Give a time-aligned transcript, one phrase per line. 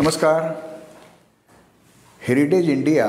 [0.00, 0.42] नमस्कार.
[2.20, 3.06] Heritage India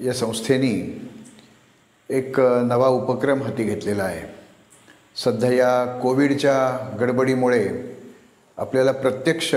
[0.00, 1.08] या संस्थेनी
[2.10, 4.20] एक नवा उपक्रम हाती घेतलेला आहे.
[5.16, 7.68] सध्या या कोविडच्या गडबडीमुळे
[8.56, 9.54] आपल्याला प्रत्यक्ष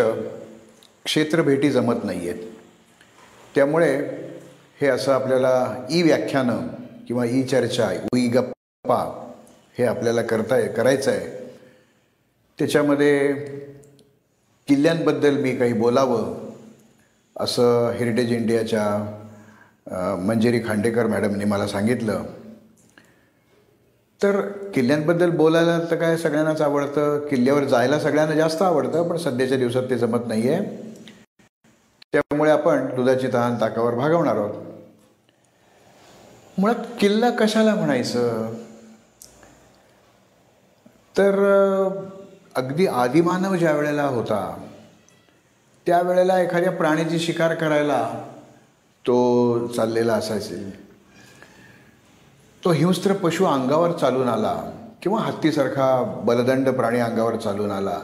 [1.06, 2.44] क्षेत्रभेटी जमत नाही आहेत
[3.56, 3.96] त्यामुळे
[4.82, 6.68] हे असं आपल्याला ई व्याख्यानं
[7.08, 9.04] किंवा ई चर्चा ई गप्पा
[9.78, 11.28] हे आपल्याला करता करायचं आहे
[12.60, 13.34] त्याच्यामध्ये
[14.74, 16.34] किल्ल्यांबद्दल मी काही बोलावं
[17.36, 18.84] असं हेरिटेज इंडियाच्या
[19.88, 22.24] मंजेरी मंजिरी खांडेकर मॅडमने मला सांगितलं.
[24.24, 24.40] तर
[24.74, 29.98] किल्ल्यांबद्दल बोलायला तर काय सगळ्यांनाच आवडतं किल्ल्यावर जायला सगळ्यांना जास्त आवडतं पण सध्याच्या दिवसात ते
[29.98, 30.66] जमत नाही आहे
[32.14, 34.56] त्यामुळे आपण दुधाची तहान ताकावर भागवणार आहोत.
[36.58, 38.54] मुळात किल्ला कशाला म्हणायचं?
[41.18, 41.36] तर
[42.56, 44.68] अगदी आदिमानव ज्या वेळेला होता
[45.86, 48.10] त्यावेळेला एखाद्या प्राण्याची शिकार करायला
[49.08, 50.70] तो चाललेला असायचे.
[52.66, 58.00] तो हिंस्त्र पशु अंगावर चालून आला किंवा हत्तीसारखा बलदंड प्राणी अंगावर चालून आला.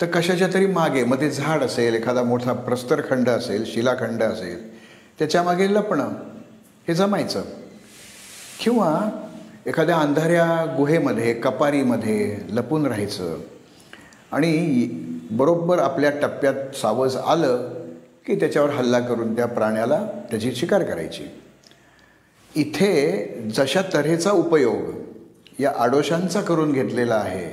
[0.00, 4.78] तर कशाच्या तरी मागे मग ते झाड असेल एखादा मोठा प्रस्तरखंड असेल शिलाखंड असेल
[5.18, 6.08] त्याच्यामागे लपणं
[6.88, 7.42] हे जमायचं.
[8.60, 9.00] किंवा
[9.66, 13.38] एखाद्या अंधाऱ्या गुहेमध्ये कपारीमध्ये लपून राहायचं.
[14.32, 14.88] आणि
[15.30, 17.68] बरोबर आपल्या टप्प्यात सावज आलं
[18.26, 21.24] की त्याच्यावर हल्ला करून त्या प्राण्याला त्याची शिकार करायची.
[22.56, 27.50] इथे जशा तऱ्हेचा उपयोग या आडोशांचा करून घेतलेला आहे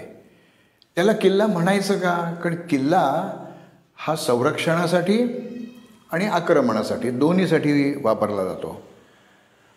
[0.96, 2.34] त्याला किल्ला म्हणायचं का?
[2.44, 3.32] कारण किल्ला
[3.98, 5.24] हा संरक्षणासाठी
[6.12, 8.82] आणि आक्रमणासाठी दोन्हीसाठी वापरला जातो.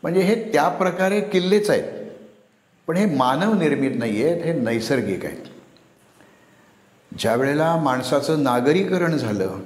[0.03, 2.11] म्हणजे हे त्या प्रकारे किल्लेच आहेत
[2.87, 5.52] पण हे मानवनिर्मित नाही आहेत हे नैसर्गिक आहेत.
[7.19, 9.59] ज्या वेळेला माणसाचं नागरीकरण झालं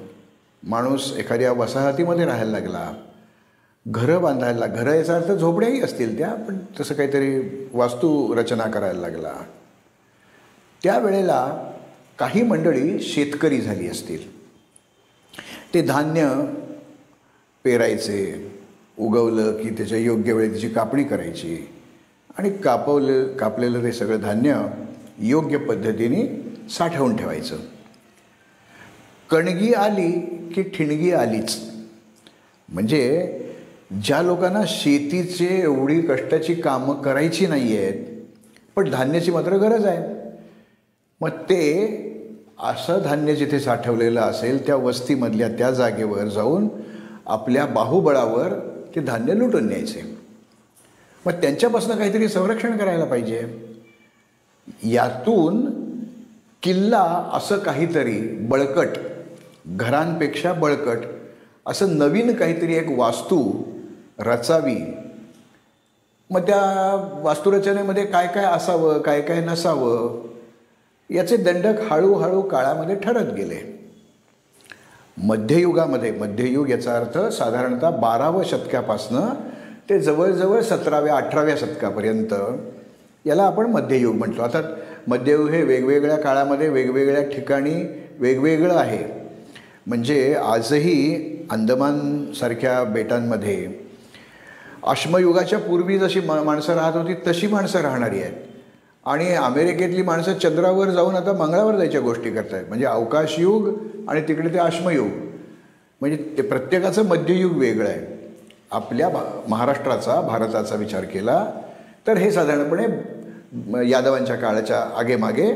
[0.62, 2.93] माणूस एखाद्या वसाहतीमध्ये राहायला लागला
[3.89, 7.41] घरं बांधायला लाग- घरं याचा अर्थ झोपड्याही असतील त्या पण तसं काहीतरी
[7.73, 9.33] वास्तू रचना करायला लागला.
[10.83, 11.73] त्यावेळेला
[12.19, 14.37] काही मंडळी शेतकरी झाली असतील.
[15.75, 16.45] ते धान्य
[17.65, 18.53] पेरायचे
[18.99, 21.69] उगवलं की त्याच्या योग्य वेळी त्याची कापणी करायची
[22.39, 24.67] आणि कापवलं कापलेलं ते सगळं धान्य
[25.19, 27.56] योग्य पद्धतीने साठवून ठेवायचं.
[29.31, 30.12] कणगी आली
[30.54, 31.60] की ठिणगी आलीच.
[32.69, 33.32] म्हणजे
[34.04, 38.25] ज्या लोकांना शेतीचे एवढी कष्टाची कामं करायची नाही आहेत
[38.76, 40.31] पण धान्याची मात्र गरज आहे.
[41.21, 41.97] मग ते
[42.59, 46.69] असं धान्य जिथे साठवलेलं असेल त्या वस्तीमधल्या त्या जागेवर जाऊन
[47.26, 48.49] आपल्या बाहुबळावर
[48.94, 50.16] ते धान्य लुटून न्यायचे.
[51.26, 53.66] मग त्यांच्यापासून काहीतरी संरक्षण करायला पाहिजे.
[54.84, 55.86] यातून
[56.66, 58.97] किल्ला असं काहीतरी बळकट
[59.77, 61.04] घरांपेक्षा बळकट
[61.66, 63.38] असं नवीन काहीतरी एक वास्तू
[64.19, 64.76] रचावी.
[66.31, 70.26] मग त्या वास्तुरचनेमध्ये काय काय असावं काय काय नसावं
[71.10, 73.60] याचे दंडक हळूहळू काळामध्ये ठरत गेले.
[75.16, 79.28] मध्ययुगामध्ये मध्ययुग याचा अर्थ साधारणतः बाराव्या शतकापासनं
[79.91, 82.34] ते जवळजवळ सतराव्या अठराव्या शतकापर्यंत
[83.25, 84.43] याला आपण मध्ययुग म्हटलो.
[84.43, 84.62] अर्थात
[85.06, 87.75] मध्ययुग हे वेगवेगळ्या काळामध्ये वेगवेगळ्या ठिकाणी
[88.19, 89.05] वेगवेगळं आहे.
[89.87, 91.15] म्हणजे आजही
[91.50, 93.67] अंदमानसारख्या बेटांमध्ये
[94.83, 98.34] अश्मयुगाच्या पूर्वी जशी मा माणसं राहत होती तशी माणसं राहणारी आहेत.
[99.06, 103.69] आणि अमेरिकेतली माणसं चंद्रावर जाऊन आता मंगळावर जायच्या गोष्टी करत आहेत म्हणजे अवकाशयुग
[104.09, 105.11] आणि तिकडे ते अश्मयुग
[106.00, 108.00] म्हणजे ते प्रत्येकाचं मध्ययुग वेगळं आहे.
[108.71, 111.44] आपल्या भा महाराष्ट्राचा भारताचा विचार केला
[112.06, 112.87] तर हे साधारणपणे
[113.89, 115.53] यादवांच्या काळाच्या आगेमागे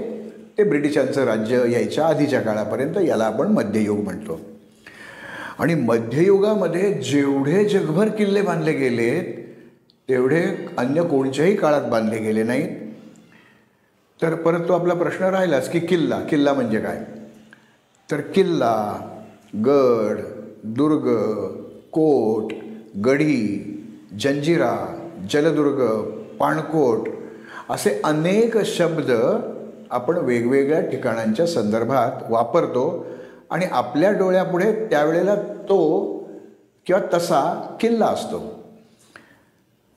[0.59, 4.41] ते ब्रिटिशांचं राज्य यायच्या आधीच्या काळापर्यंत याला आपण मध्ययुग म्हणतो.
[5.59, 9.45] आणि मध्ययुगामध्ये जेवढे जगभर किल्ले बांधले गेलेत
[10.09, 10.45] तेवढे
[10.79, 12.77] अन्य कोणत्याही काळात बांधले गेले नाहीत.
[14.23, 17.01] तर परत तो आपला प्रश्न राहिलाच की किल्ला किल्ला म्हणजे काय?
[18.11, 18.97] तर किल्ला
[19.55, 20.21] गड
[20.65, 21.09] दुर्ग
[21.91, 22.53] कोट
[23.05, 23.67] गढी
[24.21, 27.09] जंजिरा जलदुर्ग पाणकोट
[27.71, 29.11] असे अनेक शब्द
[29.91, 33.07] आपण वेगवेगळ्या ठिकाणांच्या संदर्भात वापरतो
[33.51, 36.09] आणि आपल्या डोळ्यापुढे त्यावेळेला तो
[36.87, 38.39] किंवा तसा किल्ला असतो.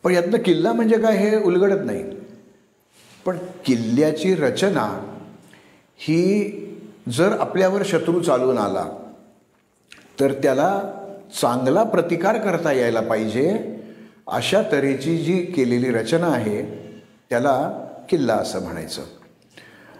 [0.03, 2.03] पण यातनं किल्ला म्हणजे काय हे उलगडत नाही.
[3.25, 4.85] पण किल्ल्याची रचना
[5.97, 6.49] ही
[7.09, 8.85] जर आपल्यावर शत्रू चालून आला
[10.19, 10.81] तर त्याला
[11.41, 13.75] चांगला प्रतिकार करता यायला पाहिजे
[14.27, 16.61] अशा तऱ्हेची जी केलेली रचना आहे
[17.33, 19.01] त्याला किल्ला असं म्हणायचं.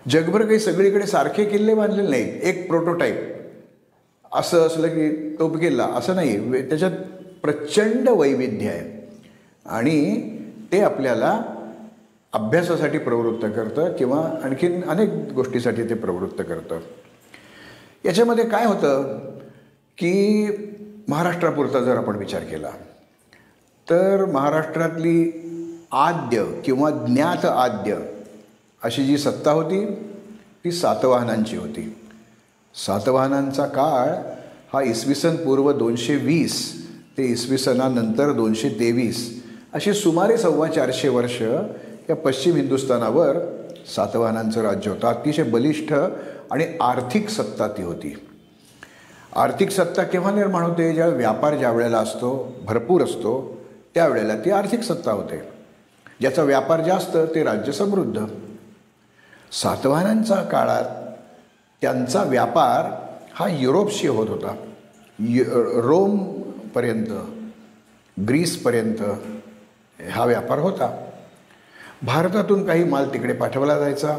[0.10, 2.44] जगभर काही सगळीकडे सारखे किल्ले बांधलेले नाहीत.
[2.44, 3.20] एक प्रोटोटाईप
[4.34, 5.86] असं असलं की तो किल्ला.
[5.86, 6.50] असं नाही.
[6.50, 6.92] वे त्याच्यात
[7.42, 9.12] प्रचंड वैविध्य आहे.
[9.66, 10.30] आणि
[10.72, 11.42] ते आपल्याला
[12.34, 16.80] अभ्यासासाठी प्रवृत्त करतं किंवा आणखीन अनेक गोष्टीसाठी ते प्रवृत्त करतं.
[18.06, 19.18] याच्यामध्ये काय होतं
[19.98, 20.48] की
[21.08, 22.70] महाराष्ट्रापुरता जर आपण विचार केला
[23.90, 25.43] तर महाराष्ट्रातली
[25.94, 27.98] आद्य किंवा ज्ञात आद्य
[28.84, 29.86] अशी जी सत्ता होती
[30.66, 31.96] ती सातवाहनांची होती.
[32.76, 34.10] सातवाहनांचा काळ
[34.74, 36.88] हा इसवी सन पूर्व दोनशे वीस
[37.18, 39.44] ते इसवी सनानंतर दोनशे तेवीस
[39.74, 41.42] अशी सुमारे सव्वा चारशे वर्ष
[42.10, 43.38] या पश्चिम हिंदुस्थानावर
[43.96, 45.08] सातवाहनांचं राज्य होतं.
[45.08, 45.94] अतिशय बलिष्ठ
[46.52, 48.28] आणि आर्थिक सत्ता ती होती.
[49.36, 50.94] आर्थिक सत्ता केव्हा निर्माण होते?
[50.94, 53.58] ज्या व्यापार ज्या वेळेला असतो भरपूर असतो
[53.96, 55.53] त्यावेळेला ती आर्थिक सत्ता होते.
[56.20, 58.26] ज्याचा व्यापार जास्त ते राज्य समृद्ध.
[59.52, 61.16] सातवाहनांचा काळात
[61.82, 64.56] त्यांचा व्यापार हा युरोपशी होत होता.
[65.20, 65.44] य
[65.82, 67.08] रोमपर्यंत
[68.20, 69.02] ग्रीसपर्यंत
[70.12, 71.06] हा व्यापार होता.
[72.04, 74.18] भारतातून काही माल तिकडे पाठवला जायचा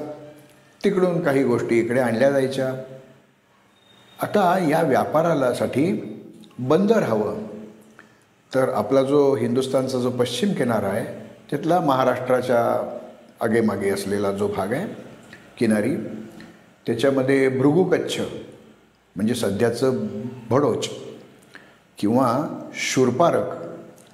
[0.84, 2.74] तिकडून काही गोष्टी इकडे आणल्या जायच्या.
[4.22, 6.10] आता या व्यापारालासाठी
[6.58, 7.38] बंदर हवं.
[8.54, 12.60] तर आपला जो हिंदुस्थानचा जो पश्चिम किनारा आहे तिथला महाराष्ट्राच्या
[13.40, 14.86] आगेमागे असलेला जो भाग आहे
[15.58, 15.96] किनारी
[16.86, 18.20] त्याच्यामध्ये भृगुकच्छ
[19.16, 20.06] म्हणजे सध्याचं
[20.50, 20.88] भडोच
[21.98, 23.52] किंवा शूरपारक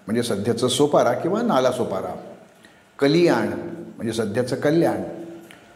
[0.07, 2.15] म्हणजे सध्याचं सोपारा किंवा नाला सोपारा
[2.99, 5.03] कलियाण म्हणजे सध्याचं कल्याण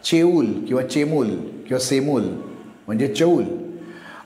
[0.04, 2.22] चेऊल किंवा चेमूल किंवा सेमूल
[2.86, 3.44] म्हणजे चौल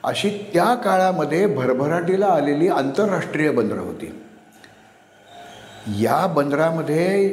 [0.05, 4.13] अशी त्या काळामध्ये भरभराटीला आलेली आंतरराष्ट्रीय बंदरं होती.
[5.89, 7.29] या बंदरामध्ये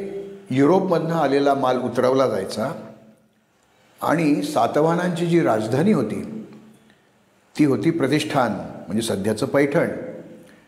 [0.50, 2.72] युरोपमधनं आलेला माल उतरवला जायचा
[4.02, 6.46] आणि सातवाहनांची जी राजधानी होती
[7.58, 8.52] ती होती प्रतिष्ठान
[8.86, 9.88] म्हणजे सध्याचं पैठण.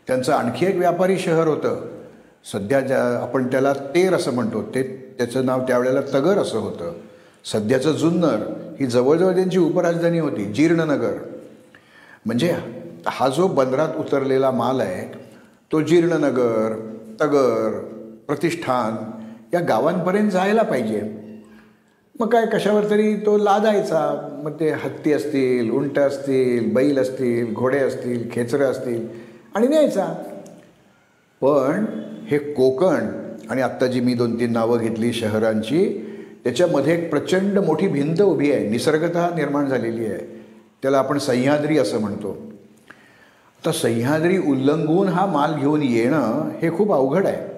[0.07, 1.85] त्यांचं आणखी एक व्यापारी शहर होतं.
[2.53, 4.61] सध्या ज्या आपण त्याला तेर असं म्हणतो.
[4.61, 4.83] ते
[5.17, 6.93] त्याचं नाव त्यावेळेला तगर असं होतं.
[7.45, 8.43] सध्याचं जुन्नर
[8.79, 11.13] ही जवळजवळ त्यांची उपराजधानी होती जीर्णनगर.
[12.25, 12.55] म्हणजे
[13.05, 15.17] हा जो बंदरात उतरलेला माल आहे
[15.71, 17.79] तो जीर्णनगर तगर
[18.27, 19.21] प्रतिष्ठान
[19.53, 21.01] या गावांपर्यंत जायला पाहिजे.
[22.19, 24.29] मग काय कशावर तरी तो लादायचा.
[24.43, 29.07] मग ते हत्ती असतील उंट असतील बैल असतील घोडे असतील खेचरं असतील
[29.55, 30.05] आणि न्यायचा.
[31.41, 31.85] पण
[32.27, 33.05] हे कोकण
[33.49, 36.05] आणि आत्ता जी मी दोन तीन नावं घेतली शहरांची
[36.43, 38.69] त्याच्यामध्ये एक प्रचंड मोठी भिंत उभी आहे.
[38.69, 40.43] निसर्गता निर्माण झालेली आहे.
[40.81, 42.48] त्याला आपण सह्याद्री असं म्हणतो.
[43.65, 47.49] तर सह्याद्री उल्लंघून हा माल घेऊन येणं हे खूप अवघड आहे.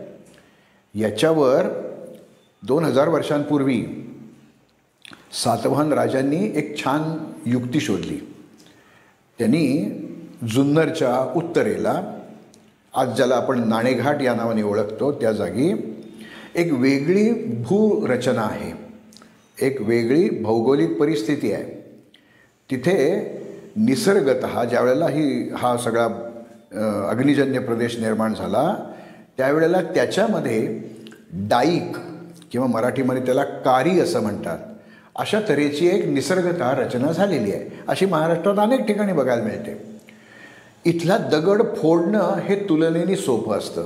[1.00, 1.68] याच्यावर
[2.64, 3.86] दोन हजार वर्षांपूर्वी
[5.44, 8.20] सातवाहन राजांनी एक छान युक्ती शोधली.
[9.40, 9.90] त्यांनी
[10.50, 12.02] जुन्नरच्या उत्तरेला
[12.94, 15.96] आज ज्याला आपण नाणेघाट या नावाने ओळखतो त्या जागी
[16.56, 18.72] एक वेगळी भूरचना आहे.
[19.68, 21.82] एक वेगळी भौगोलिक परिस्थिती आहे.
[22.72, 23.41] तिथे
[23.76, 26.06] निसर्गत ज्या वेळेला ही हा सगळा
[27.10, 28.76] अग्निजन्य प्रदेश निर्माण झाला
[29.38, 30.84] त्यावेळेला त्याच्यामध्ये
[31.34, 31.98] डाईक
[32.52, 34.58] किंवा मराठीमध्ये त्याला कारी असं म्हणतात.
[35.16, 37.80] अशा तऱ्हेची एक निसर्गत रचना झालेली आहे.
[37.88, 40.00] अशी महाराष्ट्रात अनेक ठिकाणी बघायला मिळते.
[40.86, 43.84] इथला दगड फोडणं हे तुलनेने सोपं असतं.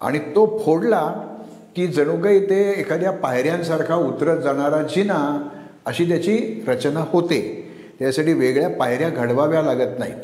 [0.00, 1.06] आणि तो फोडला
[1.76, 5.48] की जणू काही ते एखाद्या पायऱ्यांसारखा उतरत जाणारा जिना
[5.86, 7.59] अशी त्याची रचना होते.
[8.00, 10.22] त्यासाठी वेगळ्या पायऱ्या घडवाव्या लागत नाहीत.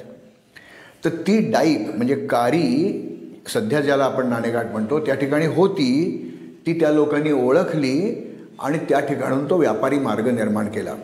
[1.05, 3.03] तर ती डाईप म्हणजे कारी
[3.55, 5.91] सध्या ज्याला आपण नाणेघाट म्हणतो त्या ठिकाणी होती
[6.67, 7.99] ती त्या लोकांनी ओळखली
[8.61, 10.95] आणि त्या ठिकाणून तो व्यापारी मार्ग निर्माण केला.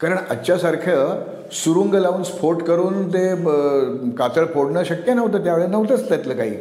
[0.00, 3.26] कारण आजच्यासारखं सुरुंग लावून स्फोट करून ते
[4.18, 6.56] कातळ फोडणं शक्य नव्हतं त्यावेळेला नव्हतंच त्यातलं काही.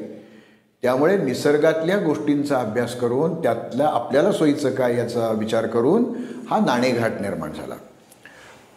[0.84, 6.04] त्यामुळे निसर्गातल्या गोष्टींचा अभ्यास करून त्यातल्या आपल्याला सोयीचं काय याचा विचार करून
[6.50, 7.76] हा नाणेघाट निर्माण झाला.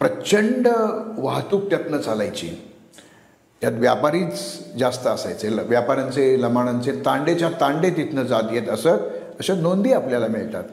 [0.05, 0.67] प्रचंड
[1.17, 2.47] वाहतूक त्यातनं चालायची.
[3.61, 4.39] त्यात व्यापारीच
[4.79, 5.49] जास्त असायचे.
[5.49, 8.87] ल व्यापाऱ्यांचे लमाणांचे तांडेच्या तांडे तिथनं जात येत असत
[9.39, 10.63] अशा नोंदी आपल्याला मिळतात.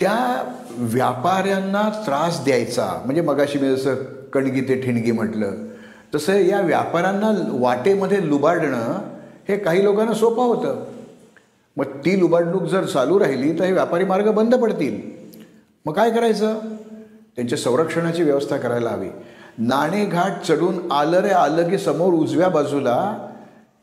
[0.00, 3.94] त्या व्यापाऱ्यांना त्रास द्यायचा म्हणजे मगाशी मी जसं
[4.32, 5.54] कणगी ते ठिणगी म्हटलं
[6.14, 8.98] तसं या व्यापाऱ्यांना वाटेमध्ये लुबाडणं
[9.48, 10.84] हे काही लोकांना सोपं होतं.
[11.76, 15.00] मग ती लुबाडणूक जर चालू राहिली तर हे व्यापारी मार्ग बंद पडतील.
[15.86, 16.58] मग काय करायचं?
[17.38, 19.08] त्यांच्या संरक्षणाची व्यवस्था करायला हवी.
[19.58, 23.28] नाणेघाट चढून आलं रे आलं की समोर उजव्या बाजूला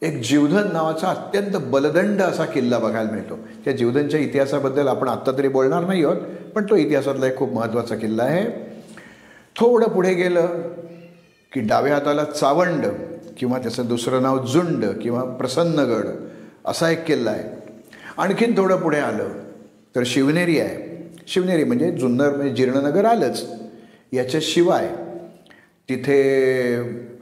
[0.01, 3.38] एक जीवधन नावाचा अत्यंत बलदंड असा किल्ला बघायला मिळतो.
[3.65, 6.17] त्या जीवधनच्या इतिहासाबद्दल आपण आत्ता तरी बोलणार नाही आहोत
[6.55, 8.45] पण तो इतिहासातला एक खूप महत्त्वाचा किल्ला आहे.
[9.55, 10.47] थोडं पुढे गेलं
[11.53, 12.85] की डाव्या हाताला चावंड
[13.38, 16.05] किंवा त्याचं दुसरं नाव जुंड किंवा प्रसन्नगड
[16.65, 17.71] असा एक किल्ला आहे.
[18.17, 19.29] आणखीन थोडं पुढे आलं
[19.95, 20.85] तर शिवनेरी आहे.
[21.27, 23.46] शिवनेरी म्हणजे जुन्नर म्हणजे जीर्णनगर आलंच.
[24.13, 24.89] याच्याशिवाय
[25.89, 26.20] तिथे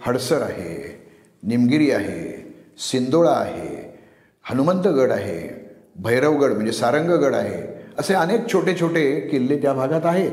[0.05, 1.01] हडसर आहे
[1.43, 4.00] निमगिरी आहे सिंदोळा आहे
[4.43, 10.31] हनुमंतगड आहे भैरवगड म्हणजे सारंगगड आहे असे अनेक छोटे छोटे किल्ले त्या भागात आहेत.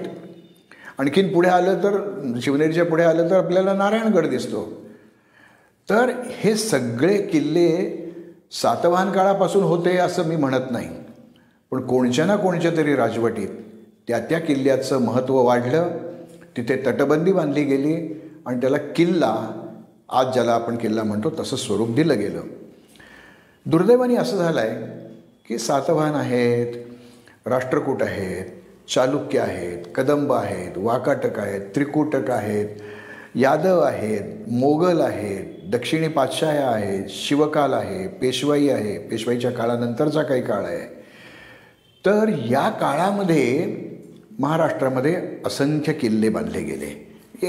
[0.99, 1.99] आणखीन पुढे आलं तर
[2.43, 4.81] शिवनेरीच्या पुढे आलं तर आपल्याला नारायणगड दिसतो.
[5.91, 7.97] तर हे सगळे किल्ले
[8.53, 10.89] सातवाहन काळापासून होते असं मी म्हणत नाही.
[11.71, 13.49] पण कोणच्या ना कोणच्या तरी राजवटीत
[14.09, 15.91] त्या त्या किल्ल्याचं महत्त्व वाढलं
[16.57, 17.95] तिथे तटबंदी बांधली गेली
[18.47, 19.51] आणि त्याला किल्ला
[20.09, 22.41] आज ज्याला आपण किल्ला म्हणतो तसं स्वरूप दिलं गेलं.
[23.67, 25.09] दुर्दैवाने असं झालं आहे
[25.49, 26.75] की सातवाहन आहेत
[27.47, 28.45] राष्ट्रकूट आहेत
[28.95, 32.69] चालुक्य आहेत कदंब आहेत वाकाटक आहेत त्रिकुटक आहेत
[33.37, 38.99] यादव आहेत मोगल आहेत दक्षिणी पातशाह्या आहेत शिवकाल आहे पेशवाई आहे.
[38.99, 41.00] पेशवाईच्या काळानंतरचा काही काळ आहे.
[42.07, 43.77] तर या काळामध्ये
[44.39, 45.17] महाराष्ट्रामध्ये
[45.47, 47.07] असंख्य किल्ले बांधले गेले.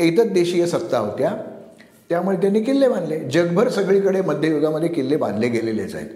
[0.07, 1.35] इतर देशीय सत्ता होत्या.
[2.09, 3.19] त्यामुळे त्यांनी किल्ले बांधले.
[3.19, 6.07] जगभर सगळीकडे मध्ययुगामध्ये किल्ले बांधले गेलेलेच आहेत.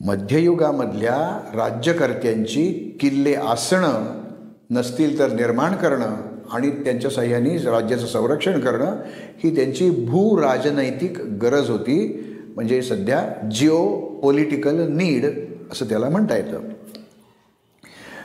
[0.00, 4.22] मध्ययुगामधल्या राज्यकर्त्यांची किल्ले आसणं
[4.70, 6.16] नसतील तर निर्माण करणं
[6.52, 8.96] आणि त्यांच्या सहाय्याने राज्याचं संरक्षण करणं
[9.44, 12.22] ही त्यांची भूराजनैतिक गरज होती.
[12.54, 15.24] म्हणजे सध्या जिओ पॉलिटिकल नीड
[15.72, 16.75] असं त्याला म्हणता येतं.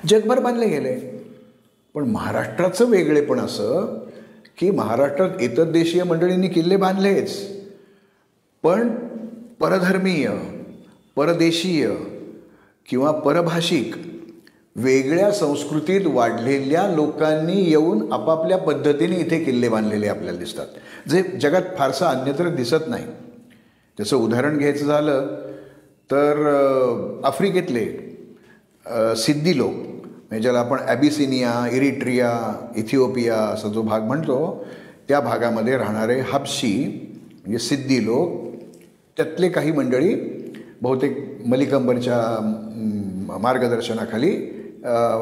[0.08, 0.96] जगभर बांधले गेले.
[1.96, 3.98] पण महाराष्ट्राचं वेगळेपण असं
[4.58, 7.38] की महाराष्ट्रात इतर देशीय मंडळींनी किल्ले बांधलेच.
[8.64, 8.90] पण
[9.60, 10.30] परधर्मीय
[11.16, 11.90] परदेशीय
[12.90, 13.96] किंवा परभाषिक
[14.76, 20.68] वेगळ्या संस्कृतीत वाढलेल्या लोकांनी येऊन आपापल्या पद्धतीने इथे किल्ले बांधलेले आपल्याला दिसतात.
[21.10, 23.06] जे जगात फारसं अन्यत्र दिसत नाही.
[23.98, 25.28] त्याचं उदाहरण घ्यायचं झालं
[26.12, 27.86] तर आफ्रिकेतले
[29.16, 29.74] सिद्धी लोक.
[30.32, 32.30] म्हणजे ज्याला आपण ॲबिसिनिया इरिट्रिया
[32.78, 34.36] इथिओपिया असा जो भाग म्हणतो
[35.08, 36.74] त्या भागामध्ये राहणारे हापशी
[37.34, 38.38] म्हणजे सिद्धी लोक
[39.18, 40.14] त्यातले काही मंडळी
[40.82, 42.20] बहुतेक मलिकंबरच्या
[43.42, 44.30] मार्गदर्शनाखाली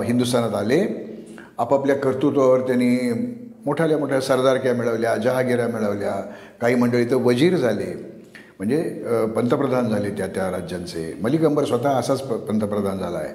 [0.05, 0.79] हिंदुस्थानात आले.
[1.57, 3.11] आपापल्या कर्तृत्वावर त्यांनी
[3.65, 6.13] मोठ्याल्या मोठ्या सरदारक्या मिळवल्या जहागिऱ्या मिळवल्या.
[6.61, 7.93] काही मंडळी तर वजीर झाले.
[8.59, 8.81] म्हणजे
[9.35, 11.13] पंतप्रधान झाले त्या त्या राज्यांचे.
[11.21, 13.33] मलिकंबर स्वतः असाच प पंतप्रधान झाला आहे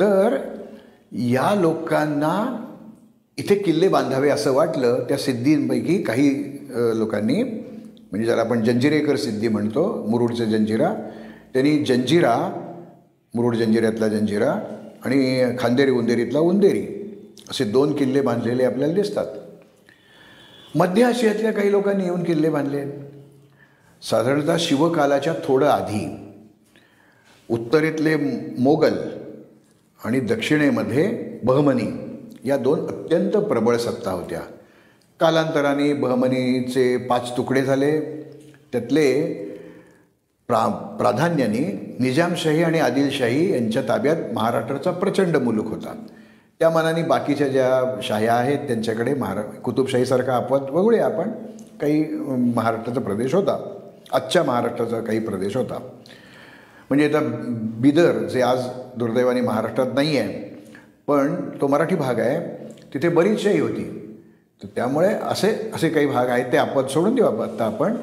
[0.00, 0.36] तर
[1.12, 2.64] या लोकांना
[3.38, 6.58] इथे किल्ले बांधावे असं वाटलं त्या सिद्धींपैकी काही
[6.98, 10.94] लोकांनी म्हणजे ज्याला आपण जंजिरेकर सिद्धी म्हणतो मुरुडचं जंजिरा
[11.52, 12.36] त्यांनी जंजिरा
[13.34, 14.52] मुरुड जंजिऱ्यातला जंजिरा
[15.04, 16.86] आणि खांदेरी उंदेरीतला उंदेरी
[17.50, 19.26] असे दोन किल्ले बांधलेले आपल्याला दिसतात.
[20.74, 22.84] मध्य आशियातल्या काही लोकांनी येऊन किल्ले बांधले
[24.10, 26.06] साधारणतः शिवकालाच्या थोडं आधी
[27.50, 28.16] उत्तरेतले
[28.58, 28.94] मोगल
[30.04, 31.06] आणि दक्षिणेमध्ये
[31.44, 34.40] बहमनी या दोन अत्यंत प्रबळ सत्ता होत्या.
[35.20, 38.00] कालांतराने बहमनीचे पाच तुकडे झाले.
[38.72, 39.22] त्यातले
[40.48, 40.68] प्रा
[41.00, 46.06] प्राधान्याने निजामशाही आणि आदिलशाही यांच्या ताब्यात महाराष्ट्राचा प्रचंड मुलूक होता.
[46.58, 51.30] त्या मनाने बाकीच्या ज्या शाह्या आहेत त्यांच्याकडे महारा कुतुबशाहीसारखा अपवाद वगळूया आपण.
[51.80, 52.04] काही
[52.56, 53.78] महाराष्ट्राचा प्रदेश होता.
[54.12, 55.78] आजच्या महाराष्ट्राचा काही प्रदेश होता.
[56.92, 57.20] म्हणजे आता
[57.80, 58.58] बिदर जे आज
[58.96, 60.32] दुर्दैवाने महाराष्ट्रात नाही आहे
[61.06, 62.40] पण तो मराठी भाग आहे
[62.94, 64.16] तिथे बरीचशाही होती.
[64.62, 67.96] तर त्यामुळे असे असे काही भाग आहेत ते आपण सोडून देऊ आता आपण.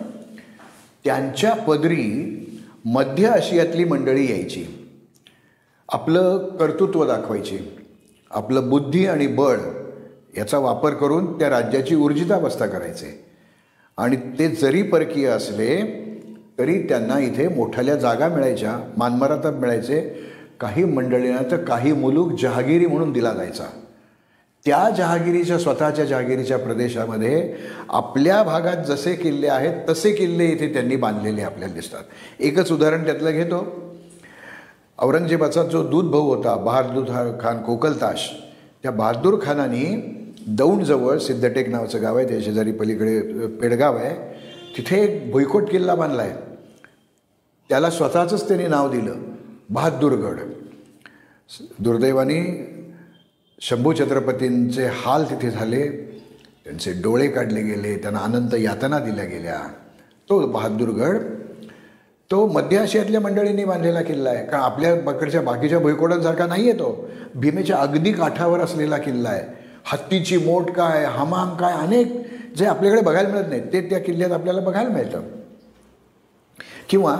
[1.06, 2.36] त्यांच्या पदरी
[2.86, 4.66] मध्य आशियातली मंडळी यायची.
[5.90, 7.60] आपलं कर्तृत्व दाखवायची.
[8.32, 9.58] आपलं बुद्धी आणि बळ
[10.38, 13.26] याचा वापर करून त्या राज्याची ऊर्जितावस्था करायचे.
[13.98, 16.06] आणि ते जरी परकीय असले
[16.60, 20.00] तरी त्यांना इथे मोठ्याल्या जागा मिळायच्या मानमरातात मिळायचे.
[20.60, 23.64] काही मंडळींना तर काही मुलूक जहागिरी म्हणून दिला जायचा.
[24.66, 27.54] त्या जहागिरीच्या स्वतःच्या जहागिरीच्या प्रदेशामध्ये
[27.90, 32.04] आपल्या भागात जसे किल्ले आहेत तसे किल्ले इथे त्यांनी बांधलेले आपल्याला दिसतात.
[32.40, 33.68] एकच उदाहरण त्यातलं घेतो.
[35.00, 38.30] औरंगजेबाचा जो दूध भाऊ होता बहादूर खान कोकलताश
[38.84, 39.86] त्या बहादूर खानाने
[40.48, 44.16] दौंडजवळ सिद्धटेक नावाचं गाव आहे त्या शेजारी पलीकडे पेडगाव आहे.
[44.78, 46.49] तिथे एक भुईकोट किल्ला बांधला आहे.
[47.70, 49.16] त्याला स्वतःचंच त्याने नाव दिलं
[49.70, 50.40] बहादूरगड
[51.80, 52.40] दुर्दैवाने
[53.62, 55.88] शंभू छत्रपतींचे हाल तिथे झाले
[56.66, 59.60] त्यांचे डोळे काढले गेले त्यांना अनंत यातना दिल्या गेल्या.
[60.30, 61.18] तो बहादूरगड
[62.32, 64.46] तो मध्य आशियातल्या मंडळींनी बांधलेला किल्ला आहे.
[64.46, 67.10] का आपल्या पकडच्या बाकीच्या भुईकोटांसारखा नाही आहे तो.
[67.36, 69.44] भीमेच्या अगदी काठावर असलेला किल्ला आहे.
[69.86, 72.14] हत्तीची मोठ काय हमाम काय अनेक
[72.56, 75.22] जे आपल्याकडे बघायला मिळत नाही ते त्या किल्ल्यात आपल्याला बघायला मिळतं.
[76.90, 77.16] किंवा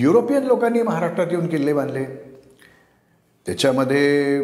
[0.00, 2.04] युरोपियन लोकांनी महाराष्ट्रात येऊन किल्ले बांधले.
[3.46, 4.38] त्याच्यामध्ये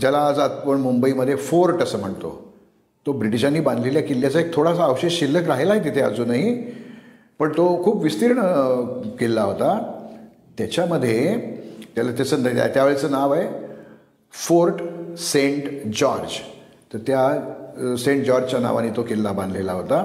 [0.00, 2.30] ज्याला आज आपण मुंबईमध्ये फोर्ट असं म्हणतो
[3.06, 6.54] तो ब्रिटिशांनी बांधलेल्या किल्ल्याचा एक थोडासा अवशेष शिल्लक राहिला आहे तिथे अजूनही
[7.38, 8.40] पण तो खूप विस्तीर्ण
[9.18, 9.78] किल्ला होता.
[10.58, 11.36] त्याच्यामध्ये
[11.94, 13.48] त्याला त्याचं त्यावेळेचं नाव आहे
[14.34, 14.82] फोर्ट
[15.18, 15.64] सेंट
[15.96, 16.38] जॉर्ज.
[16.92, 20.04] तर त्या सेंट जॉर्जच्या नावाने तो किल्ला बांधलेला होता.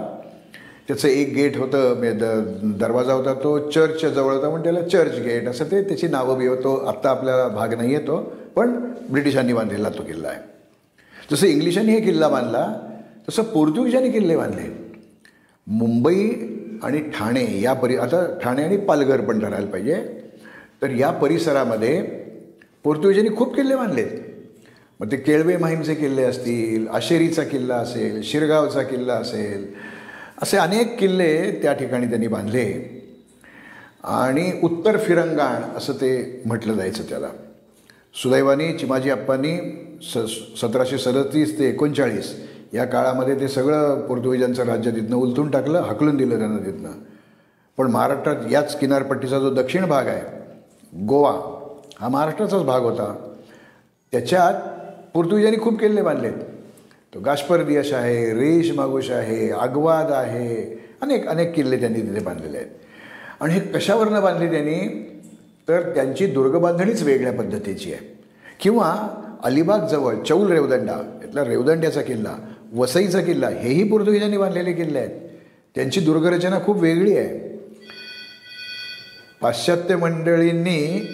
[0.92, 5.20] त्याचं एक गेट होतं म्हणजे द दरवाजा होता तो चर्चच्या जवळ होता म्हणून त्याला चर्च
[5.20, 6.76] गेट असं ते त्याची नावं बी होतो.
[6.88, 8.18] आत्ता आपल्याला भाग नाही येतो
[8.56, 8.74] पण
[9.12, 10.40] ब्रिटिशांनी बांधलेला तो किल्ला आहे.
[11.32, 12.66] जसं इंग्लिशांनी हे किल्ला बांधला
[13.30, 14.68] तसं पोर्तुगीजांनी किल्ले बांधले.
[15.68, 16.28] मुंबई
[16.84, 19.96] आणि ठाणे या परि आता ठाणे आणि पालघर पण ठरायला पाहिजे.
[20.82, 22.02] तर या परिसरामध्ये
[22.84, 24.20] पोर्तुगीजांनी खूप किल्ले बांधलेत
[25.00, 29.66] मग ते केळवे माहीमचे किल्ले असतील आशेरीचा किल्ला असेल शिरगावचा किल्ला असेल
[30.42, 32.98] असे अनेक किल्ले त्या ठिकाणी त्यांनी बांधले.
[34.04, 37.28] आणि उत्तर फिरंगाण असं ते म्हटलं जायचं त्याला.
[38.24, 39.58] सुदैवानी चिमाजी अप्पांनी
[40.02, 40.18] स
[40.62, 42.34] सतराशे सदतीस ते एकोणचाळीस
[42.74, 46.92] या काळामध्ये ते सगळं पोर्तुगीजांचं राज्य तिथनं उलथून टाकलं हकलून दिलं त्यांना तिथनं.
[47.78, 50.22] पण महाराष्ट्रात याच किनारपट्टीचा जो दक्षिण भाग आहे
[51.06, 51.32] गोवा
[52.00, 53.34] हा महाराष्ट्राचाच भाग होता.
[54.12, 54.54] त्याच्यात
[55.14, 56.34] पोर्तुगीजांनी खूप किल्ले बांधलेत.
[57.14, 60.80] तो गाशपरदियश आहे रेश मागोश आहे आगवाद आहे.
[61.02, 62.70] अनेक अनेक किल्ले त्यांनी तिथे बांधलेले आहेत.
[63.40, 65.08] आणि हे कशावरनं बांधले त्यांनी?
[65.68, 68.20] तर त्यांची दुर्गबांधणीच वेगळ्या पद्धतीची आहे.
[68.60, 69.08] किंवा
[69.44, 72.36] अलिबागजवळ चौल रेवदंडा इथला रेवदंड्याचा किल्ला
[72.74, 75.30] वसईचा किल्ला हेही पोर्तुगीजांनी बांधलेले किल्ले आहेत.
[75.76, 77.58] त्यांची दुर्गरचना खूप वेगळी आहे.
[79.42, 81.08] पाश्चात्य मंडळींनी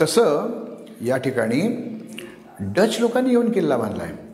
[0.00, 0.48] तसं
[1.04, 1.88] या ठिकाणी
[2.60, 4.25] डच लोकांनी येऊन किल्ला बांधला आहे.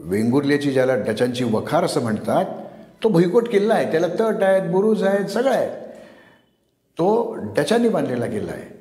[0.00, 2.44] वेंगुर्ल्याची ज्याला डचांची वखार असं म्हणतात
[3.02, 5.68] तो भुईकोट किल्ला आहे त्याला तट आहेत बुरुज आहेत सगळं आहे.
[6.98, 8.78] तो डचांनी बांधलेला किल्ला आहे.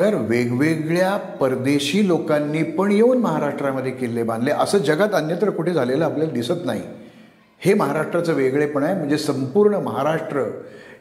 [0.00, 4.50] तर वेगवेगळ्या परदेशी लोकांनी पण येऊन महाराष्ट्रामध्ये किल्ले बांधले.
[4.50, 6.82] असं जगात अन्यत्र कुठे झालेलं आपल्याला दिसत नाही.
[7.58, 10.42] हे महाराष्ट्राचं वेगळेपण आहे म्हणजे संपूर्ण महाराष्ट्र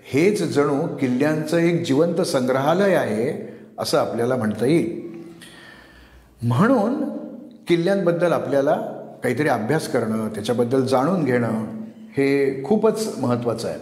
[0.05, 5.13] हेच जणू किल्ल्यांचं एक जिवंत संग्रहालय आहे असं आपल्याला म्हणता येईल.
[6.41, 7.22] म्हणून
[7.67, 8.75] किल्ल्यांबद्दल आपल्याला
[9.23, 11.65] काहीतरी अभ्यास करणं त्याच्याबद्दल जाणून घेणं
[12.17, 13.79] हे खूपच महत्त्वाचं आहे.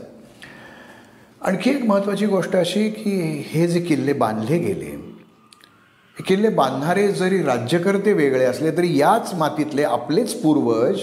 [1.41, 7.44] आणखी एक महत्त्वाची गोष्ट अशी की हे जे किल्ले बांधले गेले हे किल्ले बांधणारे जरी
[7.44, 11.00] राज्यकर्ते वेगळे असले तरी याच मातीतले आपलेच पूर्वज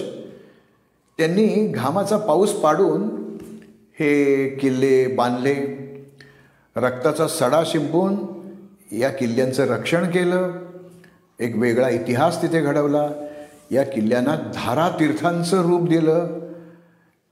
[1.19, 3.03] त्यांनी घामाचा पाऊस पाडून
[4.01, 5.55] हे किल्ले बांधले.
[6.77, 8.17] रक्ताचा सडा शिंपून
[8.93, 10.68] या किल्ल्यांचं रक्षण केलं.
[11.41, 13.09] एक वेगळा इतिहास तिथे घडवला.
[13.71, 16.27] या किल्ल्यांना धारा तीर्थांचं रूप दिलं.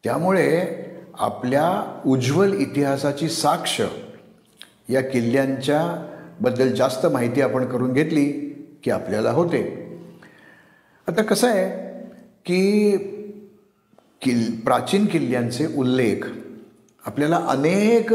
[0.05, 0.62] त्यामुळे
[1.19, 3.81] आपल्या उज्ज्वल इतिहासाची साक्ष
[4.88, 6.07] या किल्ल्यांच्या
[6.40, 8.25] बद्दल जास्त माहिती आपण करून घेतली
[8.85, 9.88] की आपल्याला होते.
[11.09, 11.95] आता कसं आहे
[12.47, 12.97] की
[14.23, 16.27] किल प्राचीन किल्ल्यांचे उल्लेख
[17.07, 18.14] आपल्याला अनेक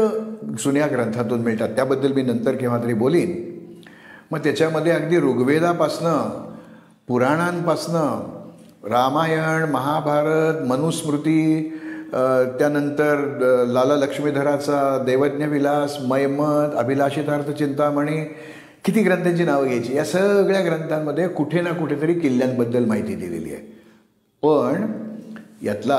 [0.58, 1.68] जुन्या ग्रंथातून मिळतात.
[1.68, 3.51] त्याबद्दल मी नंतर केव्हा तरी बोलीन.
[4.32, 6.44] मग त्याच्यामध्ये अगदी ऋग्वेदापासनं
[7.08, 11.78] पुराणांपासनं रामायण महाभारत मनुस्मृती
[12.58, 13.18] त्यानंतर
[13.68, 18.18] लाला लक्ष्मीधराचा दैवज्ञविलास मैमत अभिलाषितार्थ चिंतामणी
[18.84, 19.96] किती ग्रंथांची नावं घ्यायची?
[19.96, 23.62] या सगळ्या ग्रंथांमध्ये कुठे ना कुठेतरी किल्ल्यांबद्दल माहिती दिलेली आहे.
[24.42, 24.86] पण
[25.62, 25.98] यातला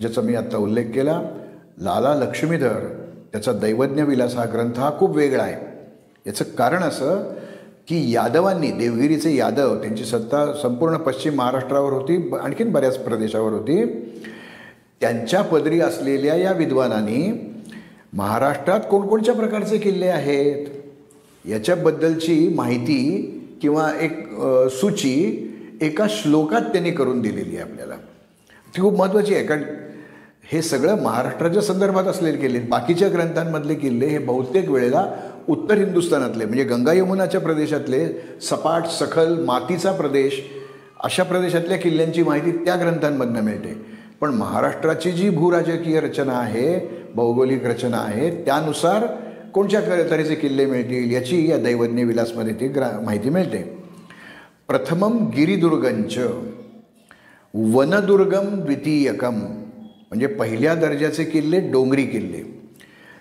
[0.00, 1.20] ज्याचा मी आत्ता उल्लेख केला
[1.82, 2.78] लाला लक्ष्मीधर
[3.32, 5.71] त्याचा दैवज्ञ विलास हा ग्रंथ हा खूप वेगळा आहे.
[6.26, 7.22] याचं कारण असं
[7.88, 13.84] की यादवांनी देवगिरीचे यादव त्यांची सत्ता संपूर्ण पश्चिम महाराष्ट्रावर होती आणखीन बऱ्याच प्रदेशावर होती.
[15.00, 17.32] त्यांच्या पदरी असलेल्या या विद्वानांनी
[18.12, 20.66] महाराष्ट्रात कोणकोणत्या प्रकारचे किल्ले आहेत?
[21.44, 24.18] याच्याबद्दलची माहिती किंवा एक
[24.72, 25.48] सूची
[25.82, 27.94] एका श्लोकात त्यांनी करून दिलेली आहे आपल्याला.
[28.74, 29.62] ती खूप महत्त्वाची आहे कारण
[30.52, 35.04] हे सगळं महाराष्ट्राच्या संदर्भात असलेले किल्ले बाकीच्या ग्रंथांमधले किल्ले हे बहुतेक वेळेला
[35.48, 38.08] उत्तर हिंदुस्थानातले म्हणजे गंगा यमुनाच्या प्रदेशातले
[38.42, 40.42] सपाट सखल मातीचा प्रदेश
[41.04, 44.02] अशा प्रदेशातल्या किल्ल्यांची माहिती त्या ग्रंथांमधनं मिळते.
[44.20, 49.06] पण महाराष्ट्राची जी भूराजकीय रचना आहे भौगोलिक रचना आहे त्यानुसार
[49.54, 53.78] कोणत्या तऱ्हेचे किल्ले मिळतील याची या दैवज्ञ विलासमध्ये ती ग्रा माहिती मिळते.
[54.68, 56.18] प्रथमम गिरिदुर्गंच.
[57.54, 62.61] वनदुर्गम द्वितीयकम म्हणजे पहिल्या दर्जाचे किल्ले डोंगरी किल्ले.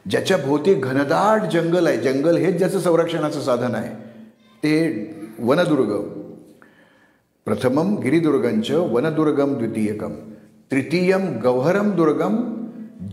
[0.09, 1.97] ज्याच्या भोवती घनदाट जंगल आहे.
[1.97, 3.95] जंगल हेच ज्याचं संरक्षणाचं साधन आहे.
[4.63, 4.79] ते
[5.39, 5.91] वनदुर्ग.
[7.45, 10.13] प्रथमम गिरिदुर्गंच वनदुर्गम द्वितीयकम
[10.71, 12.35] तृतीयम गव्हरम दुर्गम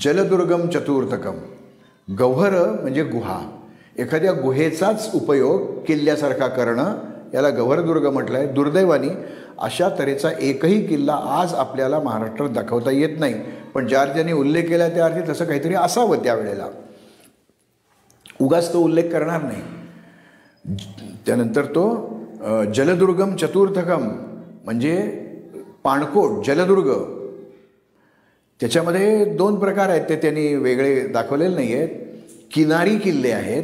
[0.01, 1.35] जलदुर्गम चतुर्थकम
[2.19, 2.51] गव्हर
[2.83, 3.39] म्हणजे गुहा.
[3.99, 6.97] एखाद्या गुहेचाच उपयोग किल्ल्यासारखा करणं
[7.35, 9.09] याला गव्हरदुर्ग म्हटलं आहे दुर्दैवानी
[9.59, 13.35] अशा तऱ्हेचा एकही किल्ला आज आपल्याला महाराष्ट्रात दाखवता येत नाही.
[13.75, 16.69] पण ज्या अर्थाने उल्लेख केला त्या अर्थी तसं काहीतरी असावं त्यावेळेला.
[18.41, 19.63] उगाच तो उल्लेख करणार नाही.
[21.27, 21.85] त्यानंतर तो
[22.75, 24.09] जलदुर्गम चतुर्थकम
[24.65, 24.97] म्हणजे
[25.85, 26.91] पाणकोट जलदुर्ग.
[28.61, 31.89] त्याच्यामध्ये दोन प्रकार आहेत ते त्यांनी वेगळे दाखवलेले नाही आहेत
[32.53, 33.63] किनारी किल्ले आहेत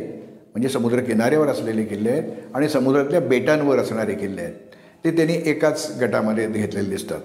[0.53, 4.55] म्हणजे समुद्र किनाऱ्यावर असलेले किल्ले आहेत आणि समुद्रातल्या बेटांवर असणारे किल्ले आहेत.
[5.05, 7.21] ते त्यांनी एकाच गटामध्ये घेतलेले दिसतात.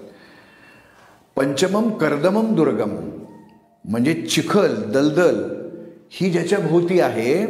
[1.40, 2.96] पंचमम कर्दमम दुर्गम.
[3.84, 5.36] म्हणजे चिखल दलदल
[6.10, 7.46] ही ज्याच्या भोवती आहे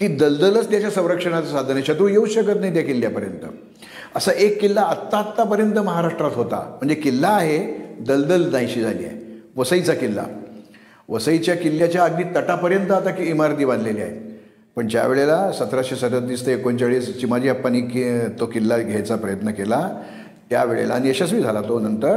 [0.00, 1.82] ती दलदलच त्याच्या संरक्षणाचं साधन आहे.
[1.82, 3.44] शत्रू येऊ शकत नाही त्या किल्ल्यापर्यंत.
[4.16, 6.56] असा एक किल्ला आत्ता आत्तापर्यंत महाराष्ट्रात होता.
[6.56, 7.58] म्हणजे किल्ला आहे
[8.00, 9.42] दलदल नाहीशी झाली आहे.
[9.56, 10.24] वसईचा किल्ला.
[11.08, 14.20] वसईच्या किल्ल्याच्या अगदी तटापर्यंत आता की इमारती बांधलेल्या आहेत.
[14.76, 20.02] पण ज्या वेळेला सतराशे सदतीस ते एकोणचाळीस चिमाजी अप्पांनी कि तो किल्ला घ्यायचा प्रयत्न केला
[20.50, 22.16] त्यावेळेला आणि यशस्वी झाला तो नंतर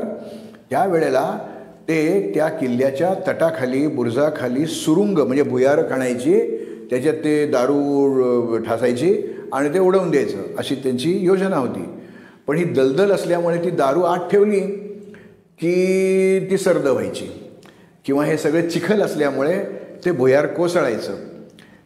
[0.69, 1.37] त्यावेळेला
[1.87, 6.39] ते त्या किल्ल्याच्या तटाखाली बुरजाखाली सुरुंग म्हणजे भुयार खाणायची
[6.89, 9.21] त्याच्यात ते दारू ठासायची
[9.53, 11.85] आणि ते उडवून द्यायचं अशी त्यांची योजना होती.
[12.47, 14.59] पण ही दलदल असल्यामुळे ती दारू आत ठेवली
[15.59, 17.51] की ती सर्द व्हायची.
[18.05, 19.63] किंवा हे सगळे चिखल असल्यामुळे
[20.05, 21.15] ते भुयार कोसळायचं.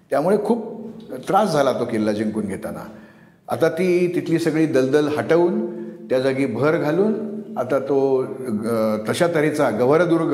[0.10, 0.88] त्यामुळे खूप
[1.28, 2.88] त्रास झाला तो किल्ला जिंकून घेताना.
[3.48, 7.98] आता ती तिथली सगळी दलदल हटवून त्या जागी भर घालून आता तो
[9.10, 10.34] तशा तऱ्हेचा गवरदुर्ग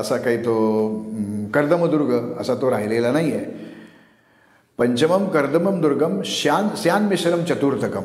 [0.00, 0.54] असा काही तो
[1.54, 3.44] कर्दमदुर्ग असा तो राहिलेला नाही आहे
[4.78, 8.04] पंचमम कर्दमम दुर्गम श्यान श्यान मिश्रम चतुर्थकम.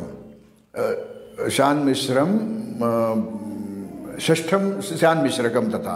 [1.52, 2.38] शान मिश्रम
[4.22, 5.96] षष्ठम श्यान मिश्रकम तथा.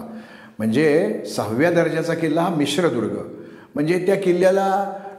[0.58, 3.18] म्हणजे सहाव्या दर्जाचा किल्ला हा मिश्रदुर्ग.
[3.76, 4.68] म्हणजे त्या किल्ल्याला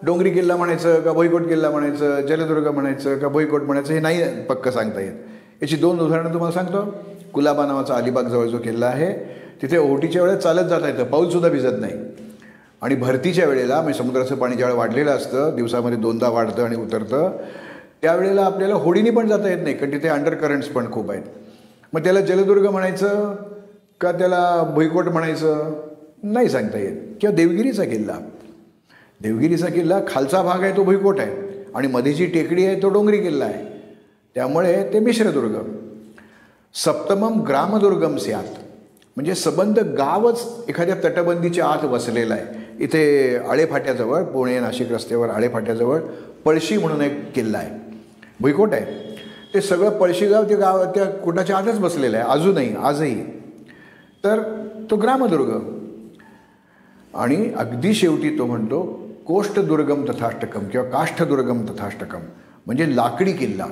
[0.07, 4.69] डोंगरी किल्ला म्हणायचं का भोईकोट किल्ला म्हणायचं जलदुर्ग म्हणायचं का भोईकोट म्हणायचं हे नाही पक्क
[4.69, 5.13] सांगता येत.
[5.63, 6.95] याची दोन उदाहरणं तुम्हाला सांगतो.
[7.33, 9.13] कुलाबा नावाचा अलिबागजवळ जो किल्ला आहे
[9.63, 11.93] तिथे ओहोटीच्या वेळेस चालत जाता येतं पाऊलसुद्धा भिजत नाही.
[12.83, 17.37] आणि भरतीच्या वेळेला म्हणजे समुद्राचं पाणी ज्यावेळेला वाढलेलं असतं दिवसामध्ये दोनदा वाढतं आणि उतरतं
[18.03, 21.23] त्यावेळेला आपल्याला होडीने पण जाता येत नाही कारण तिथे अंडर करंट्स पण खूप आहेत.
[21.93, 23.35] मग त्याला जलदुर्ग म्हणायचं
[24.01, 25.73] का त्याला भुईकोट म्हणायचं?
[26.23, 26.97] नाही सांगता येत.
[27.21, 28.19] किंवा देवगिरीचा किल्ला.
[29.21, 31.65] देवगिरीचा किल्ला खालचा भाग आहे तो भुईकोट आहे.
[31.75, 33.74] आणि मध्ये जी टेकडी आहे तो डोंगरी किल्ला आहे.
[34.35, 35.57] त्यामुळे ते मिश्रदुर्ग
[36.75, 38.45] सप्तमम ग्रामदुर्गम स्यात.
[39.17, 42.45] म्हणजे सबंध गावच एखाद्या तटबंदीच्या आत वसलेलं आहे.
[42.85, 46.01] इथे आळेफाट्याजवळ पुणे नाशिक रस्त्यावर आळेफाट्याजवळ
[46.45, 47.71] पळशी म्हणून एक किल्ला आहे.
[48.41, 49.17] भुईकोट आहे.
[49.55, 52.27] ते सगळं पळशी गाव ते गाव त्या कोटाच्या आतच बसलेलं आहे.
[52.29, 53.25] अजूनही आजही.
[54.25, 55.51] तर तो ग्रामदुर्ग
[57.15, 62.21] आणि अगदी शेवटी तो म्हणतो कोष्ठदुर्गम तथाष्टकम किंवा काष्ठदुर्गम तथाष्टकम.
[62.67, 63.67] म्हणजे लाकडी किल्ला.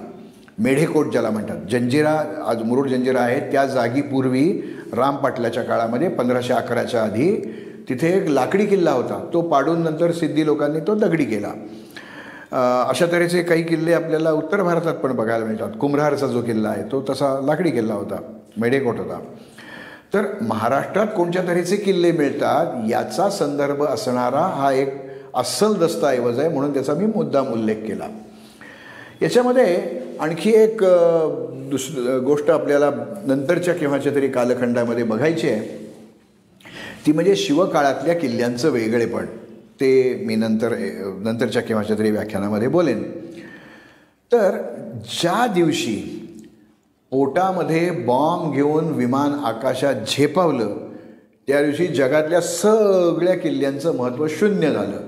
[0.63, 1.57] मेढेकोट ज्याला म्हणतात.
[1.71, 2.11] जंजिरा
[2.47, 4.49] आज मुरुड जंजिरा आहे त्या जागी पूर्वी
[4.97, 7.35] राम पाटलाच्या काळामध्ये पंधराशे अकराच्या आधी
[7.89, 9.19] तिथे एक लाकडी किल्ला होता.
[9.33, 11.53] तो पाडून नंतर सिद्धी लोकांनी तो दगडी केला.
[12.89, 15.71] अशा तऱ्हेचे काही किल्ले आपल्याला उत्तर भारतात पण बघायला मिळतात.
[15.81, 18.21] कुंभरारचा जो किल्ला आहे तो तसा लाकडी किल्ला होता
[18.57, 19.19] मेढेकोट होता.
[20.15, 24.95] तर महाराष्ट्रात कोणत्या तऱ्हेचे किल्ले मिळतात याचा संदर्भ असणारा हा एक
[25.35, 28.09] अस्सल दस्तऐवज आहे म्हणून त्याचा मी मुद्दाम उल्लेख केला.
[29.23, 29.77] याच्यामध्ये
[30.23, 30.83] आणखी एक
[31.71, 31.89] दुस
[32.25, 32.91] गोष्ट आपल्याला
[33.27, 35.91] नंतरच्या केव्हाच्या तरी कालखंडामध्ये बघायची आहे
[37.07, 39.25] ती म्हणजे शिवकाळातल्या किल्ल्यांचं वेगळेपण.
[39.81, 40.75] ते मी नंतर
[41.25, 43.03] नंतरच्या केव्हाच्या तरी व्याख्यानामध्ये बोलेन.
[44.33, 44.61] तर
[45.21, 45.97] ज्या दिवशी
[47.13, 50.77] पोटामध्ये बॉम्ब घेऊन विमान आकाशात झेपावलं
[51.49, 55.01] त्या दिवशी जगातल्या सगळ्या किल्ल्यांचं महत्त्व शून्य झालं.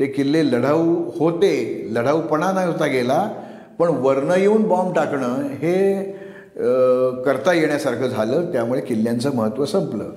[0.00, 3.28] ते किल्ले लढाऊ होते लढाऊपणा नव्हता गेला
[3.78, 6.02] पण वर्ण येऊन बॉम्ब टाकणं हे
[7.24, 10.10] करता येण्यासारखं झालं त्यामुळे किल्ल्यांचं महत्त्व संपलं.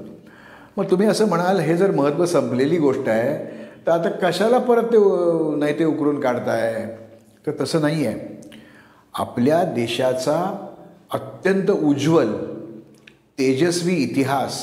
[0.77, 3.37] मग तुम्ही असं म्हणाल हे जर महत्त्व संपलेली गोष्ट आहे
[3.87, 4.97] तर आता कशाला परत ते
[5.59, 6.85] नाही ते उकरून काढताय?
[7.47, 8.33] तर तसं नाही आहे
[9.13, 10.39] आपल्या देशाचा
[11.13, 12.33] अत्यंत उज्ज्वल
[13.39, 14.57] तेजस्वी इतिहास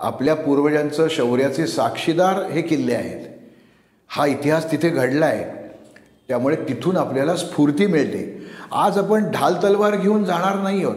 [0.00, 3.26] आपल्या पूर्वजांचं शौर्याचे साक्षीदार हे किल्ले आहेत.
[4.10, 5.59] हा इतिहास तिथे घडला आहे
[6.30, 8.20] त्यामुळे तिथून आपल्याला स्फूर्ती मिळते.
[8.72, 10.96] आज आपण ढाल तलवार घेऊन जाणार नाही आहोत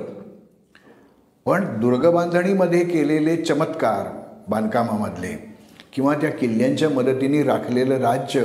[1.46, 4.06] पण दुर्गबांधणीमध्ये केलेले चमत्कार
[4.48, 5.34] बांधकामामधले
[5.94, 8.44] किंवा त्या किल्ल्यांच्या मदतीने राखलेलं राज्य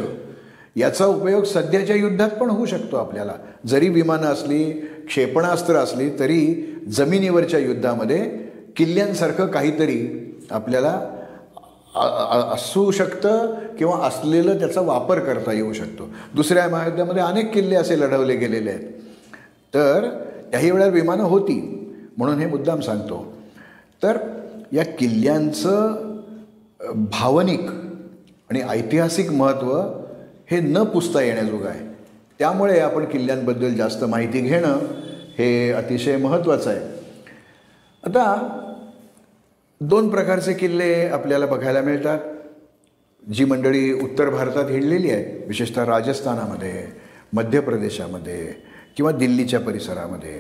[0.77, 3.33] याचा उपयोग सध्याच्या युद्धात पण होऊ शकतो आपल्याला.
[3.67, 4.65] जरी विमानं असली
[5.09, 6.41] क्षेपणास्त्र असली तरी
[6.89, 8.21] जमिनीवरच्या युद्धामध्ये
[8.77, 10.01] किल्ल्यांसारखं काहीतरी
[10.51, 11.01] आपल्याला
[12.53, 16.09] असू शकतं किंवा असलेलं त्याचा वापर करता येऊ शकतो.
[16.35, 18.89] दुसऱ्या महायुद्धामध्ये अनेक किल्ले असे लढवले गेलेले आहेत.
[19.75, 20.09] तर
[20.53, 21.75] काही वेळा विमानं होती
[22.19, 23.33] म्हणून हे मुद्दाम सांगतो.
[24.03, 24.19] तर
[24.73, 25.97] या किल्ल्यांचं
[26.95, 27.71] भावनिक
[28.51, 29.81] आणि ऐतिहासिक महत्त्व
[30.51, 31.87] हे न पुसता येण्याजोगं आहे.
[32.39, 34.79] त्यामुळे आपण किल्ल्यांबद्दल जास्त माहिती घेणं
[35.39, 36.81] हे अतिशय महत्त्वाचं आहे.
[38.05, 38.25] आता
[39.81, 42.19] दोन प्रकारचे किल्ले आपल्याला बघायला मिळतात.
[43.23, 46.87] जी मंडळी उत्तर भारतात हिंडलेली आहे विशेषतः राजस्थानामध्ये
[47.33, 48.37] मध्य प्रदेशामध्ये
[48.97, 50.39] किंवा दिल्लीच्या परिसरामध्ये.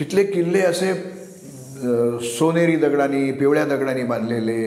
[0.00, 0.92] तिथले किल्ले असे
[2.28, 4.62] सोनेरी दगडांनी पिवळ्या दगडांनी बांधलेले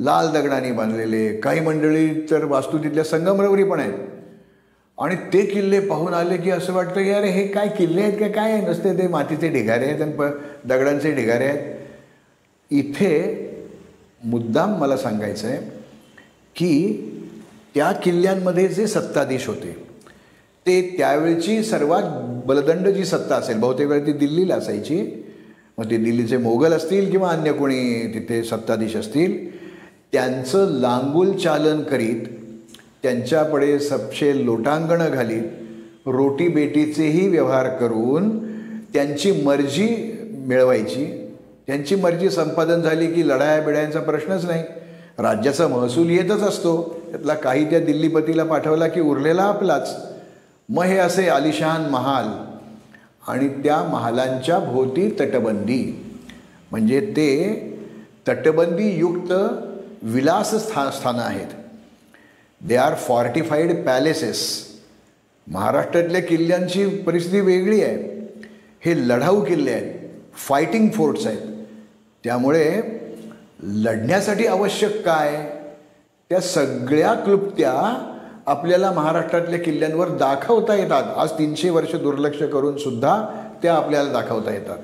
[0.00, 3.94] लाल दगडांनी बांधलेले काही मंडळी तर वास्तू तिथल्या संगमरवरी पण आहेत.
[4.98, 8.28] आणि ते किल्ले पाहून आले की असं वाटतं की अरे हे काय किल्ले आहेत का?
[8.32, 10.22] काय नसते ते मातीचे ढिगारे आहेत आणि प
[10.68, 11.74] दगडांचे ढिगारे आहेत.
[12.70, 13.14] इथे
[14.24, 15.56] मुद्दाम मला सांगायचं आहे
[16.56, 16.92] की
[17.74, 19.76] त्या किल्ल्यांमध्ये जे सत्ताधीश होते
[20.66, 22.02] ते त्यावेळची सर्वात
[22.46, 25.24] बलदंड जी सत्ता असेल बहुतेक वेळा ती दिल्लीला असायची.
[25.78, 29.58] मग ते दिल्लीचे मोगल असतील किंवा अन्य कोणी तिथे सत्ताधीश असतील
[30.12, 32.26] त्यांचं लांगुल चालन करीत
[33.02, 35.42] त्यांच्याकडे सपशे लोटांगणं घालीत
[36.06, 41.25] रोटी बेटीचेही व्यवहार करून त्यांची मर्जी मिळवायची.
[41.66, 44.64] त्यांची मर्जी संपादन झाली की लढाया बिडायांचा प्रश्नच नाही.
[45.18, 47.02] राज्याचा महसूल येतच असतो.
[47.10, 49.96] त्यातला काही त्या दिल्लीपतीला पाठवला की उरलेला आपलाच.
[50.68, 52.28] मग हे असे आलिशान महाल
[53.28, 56.04] आणि त्या महालांच्या भोवती तटबंदी.
[56.70, 57.60] म्हणजे ते
[58.28, 59.32] तटबंदीयुक्त
[60.02, 61.46] विलास स्था स्थानं आहेत.
[62.60, 64.66] दे आर फॉर्टिफाईड पॅलेसेस
[65.46, 68.28] महाराष्ट्रातल्या किल्ल्यांची परिस्थिती वेगळी आहे.
[68.80, 69.94] हे लढाऊ किल्ले आहेत.
[70.34, 71.55] फायटिंग फोर्ट्स आहेत.
[72.26, 72.82] त्यामुळे
[73.62, 75.50] लढण्यासाठी आवश्यक काय?
[76.30, 78.06] त्या सगळ्या क्लुप्त्या
[78.46, 81.02] आपल्याला महाराष्ट्रातल्या किल्ल्यांवर दाखवता येतात.
[81.16, 83.24] आज तीनशे वर्ष दुर्लक्ष करून सुद्धा
[83.62, 84.78] त्या आपल्याला दाखवता येतात.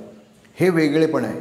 [0.60, 1.40] हे वेगळेपण आहे.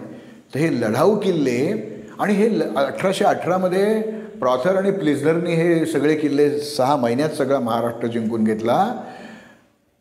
[0.53, 4.01] तर हे लढाऊ किल्ले आणि हे ल अठराशे अठरामध्ये
[4.39, 8.93] प्रॉथर आणि प्लिझनरनी हे सगळे किल्ले सहा महिन्यात सगळा महाराष्ट्र जिंकून घेतला.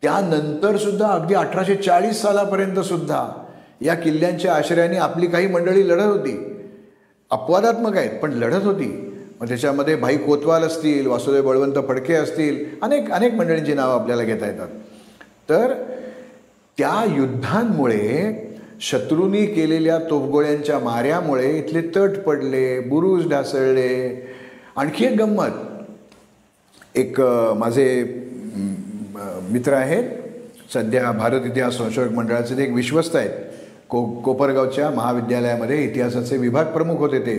[0.01, 3.40] त्यानंतरसुद्धा अगदी अठराशे चाळीस सालापर्यंत सुद्धा
[3.81, 6.37] या किल्ल्यांच्या आश्रयाने आपली काही मंडळी लढत होती.
[7.31, 8.89] अपवादात्मक आहेत पण लढत होती.
[9.41, 14.47] मग त्याच्यामध्ये भाई कोतवाल असतील वासुदेव बळवंत फडके असतील अनेक अनेक मंडळींची नावं आपल्याला घेता
[14.47, 14.67] येतात.
[15.49, 15.73] तर
[16.77, 18.33] त्या युद्धांमुळे
[18.81, 23.89] शत्रूंनी केलेल्या तोफगोळ्यांच्या माऱ्यामुळे इथले तट पडले बुरुज ढासळले.
[24.75, 25.59] आणखी एक गंमत.
[26.95, 27.21] एक
[27.57, 28.03] माझे
[29.51, 30.03] मित्र आहेत.
[30.73, 33.29] सध्या भारत इतिहास संशोधक मंडळाचे ते एक विश्वस्त आहेत.
[33.91, 37.35] को कोपरगावच्या महाविद्यालयामध्ये इतिहासाचे विभाग प्रमुख होते ते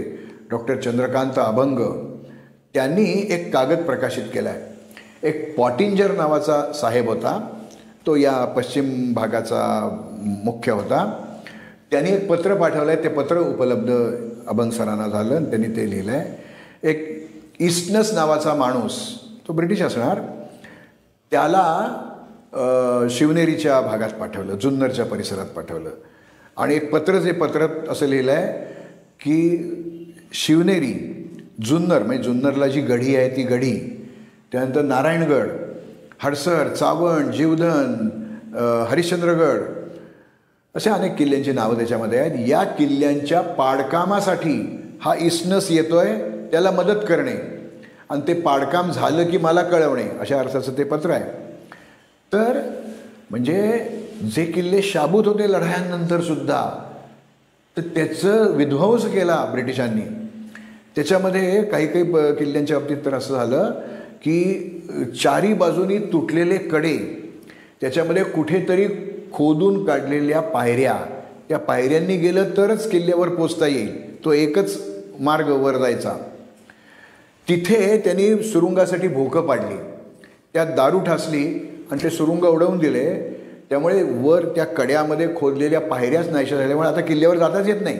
[0.51, 1.79] डॉक्टर चंद्रकांत अभंग.
[2.75, 7.39] त्यांनी एक कागद प्रकाशित केला आहे एक पॉटिंजर नावाचा साहेब होता.
[8.07, 9.63] तो या पश्चिम भागाचा
[10.45, 11.05] मुख्य होता.
[11.91, 13.91] त्यांनी एक पत्र पाठवलं आहे ते पत्र उपलब्ध
[14.49, 19.01] अभंग सरांना झालं आणि त्यांनी ते लिहिलं आहे एक इस्टनस नावाचा माणूस
[19.49, 20.21] तो ब्रिटिश असणार
[21.33, 21.67] त्याला
[23.11, 25.91] शिवनेरीच्या भागात पाठवलं जुन्नरच्या परिसरात पाठवलं.
[26.57, 28.47] आणि एक पत्र जे पत्रात असं लिहिलं आहे
[29.21, 30.93] की शिवनेरी
[31.65, 33.73] जुन्नर म्हणजे जुन्नरला जी गढी आहे ती गढी
[34.53, 35.49] त्यानंतर नारायणगड
[36.23, 38.09] हडसर चावण जीवधन
[38.89, 39.63] हरिश्चंद्रगड
[40.75, 42.49] असे अनेक किल्ल्यांची नावं त्याच्यामध्ये आहेत.
[42.49, 44.55] या किल्ल्यांच्या पाडकामासाठी
[45.03, 46.19] हा इसनस येतो आहे
[46.51, 47.35] त्याला मदत करणे.
[48.11, 51.25] आणि ते पाडकाम झालं की मला कळवणे अशा अर्थाचं ते पत्र आहे.
[52.33, 52.61] तर
[53.31, 53.59] म्हणजे
[54.23, 56.91] जे किल्ले शाबूत होते लढायांनंतर सुद्धा
[57.77, 60.03] तर त्याचं विध्वंस केला ब्रिटिशांनी.
[60.95, 63.71] त्याच्यामध्ये काही काही ब किल्ल्यांच्या बाबतीत तर असं झालं
[64.23, 66.97] की चारी बाजूनी तुटलेले कडे
[67.81, 68.87] त्याच्यामध्ये कुठेतरी
[69.33, 70.97] खोदून काढलेल्या पायऱ्या
[71.49, 74.25] त्या पायऱ्यांनी गेलं तरच किल्ल्यावर पोचता येईल.
[74.25, 74.81] तो एकच
[75.21, 76.13] मार्ग वर जायचा.
[77.49, 79.77] तिथे त्यांनी सुरुंगासाठी भोकं पाडली.
[80.55, 81.47] त्यात दारू ठासली
[81.91, 83.42] आणि ते सुरुंग उडवून दिले.
[83.73, 87.99] त्यामुळे वर त्या कड्यामध्ये खोदलेल्या पायऱ्याच नाहीशा झाल्यामुळे आता किल्ल्यावर जाताच येत नाही.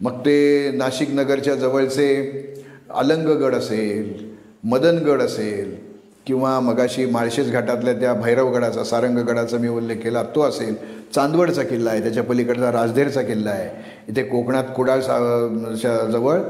[0.00, 2.08] मग ते नाशिक नगरच्या जवळचे
[2.94, 4.12] अलंगगड असेल
[4.64, 5.74] मदनगड असेल
[6.26, 10.74] किंवा मगाशी माळशेज घाटातल्या त्या भैरवगडाचा सारंगगडाचा मी उल्लेख केला तो असेल.
[11.14, 13.68] चांदवडचा किल्ला आहे त्याच्या पलीकडचा राजधेरचा किल्ला आहे.
[14.08, 16.40] इथे कोकणात कुडाळ सा जवळ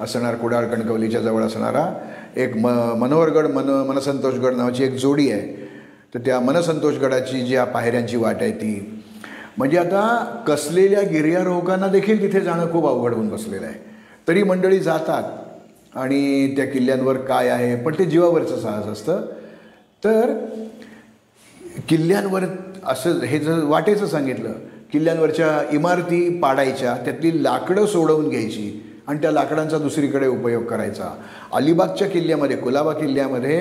[0.00, 1.88] असणार कुडाळ कणकवलीच्या जवळ असणारा
[2.36, 5.67] एक म मनोहरगड मन मनसंतोषगड नावाची एक जोडी आहे.
[6.14, 9.02] तर त्या मनसंतोषगडाची जी पायऱ्यांची वाट आहे ती.
[9.58, 13.74] म्हणजे आता कसलेल्या गिर्यारोहकांना देखील तिथे जाणं खूप अवघड होऊन बसलेलं आहे.
[14.28, 19.20] तरी मंडळी जातात आणि त्या किल्ल्यांवर काय आहे पण ते जीवावरचं साहस असतं.
[20.04, 20.32] तर
[21.88, 22.44] किल्ल्यांवर
[22.86, 24.52] असं हे जर वाटेचं सांगितलं
[24.92, 31.10] किल्ल्यांवरच्या इमारती पाडायच्या त्यातली लाकडं सोडवून घ्यायची आणि त्या लाकडांचा दुसरीकडे उपयोग करायचा.
[31.52, 33.60] अलिबागच्या किल्ल्यामध्ये कुलाबा किल्ल्यामध्ये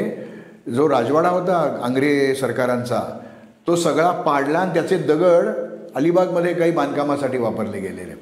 [0.75, 3.01] जो राजवाडा होता आंग्रे सरकारांचा
[3.67, 5.47] तो सगळा पाडला आणि त्याचे दगड
[5.95, 8.13] अलिबागमध्ये काही बांधकामासाठी वापरले गेलेले.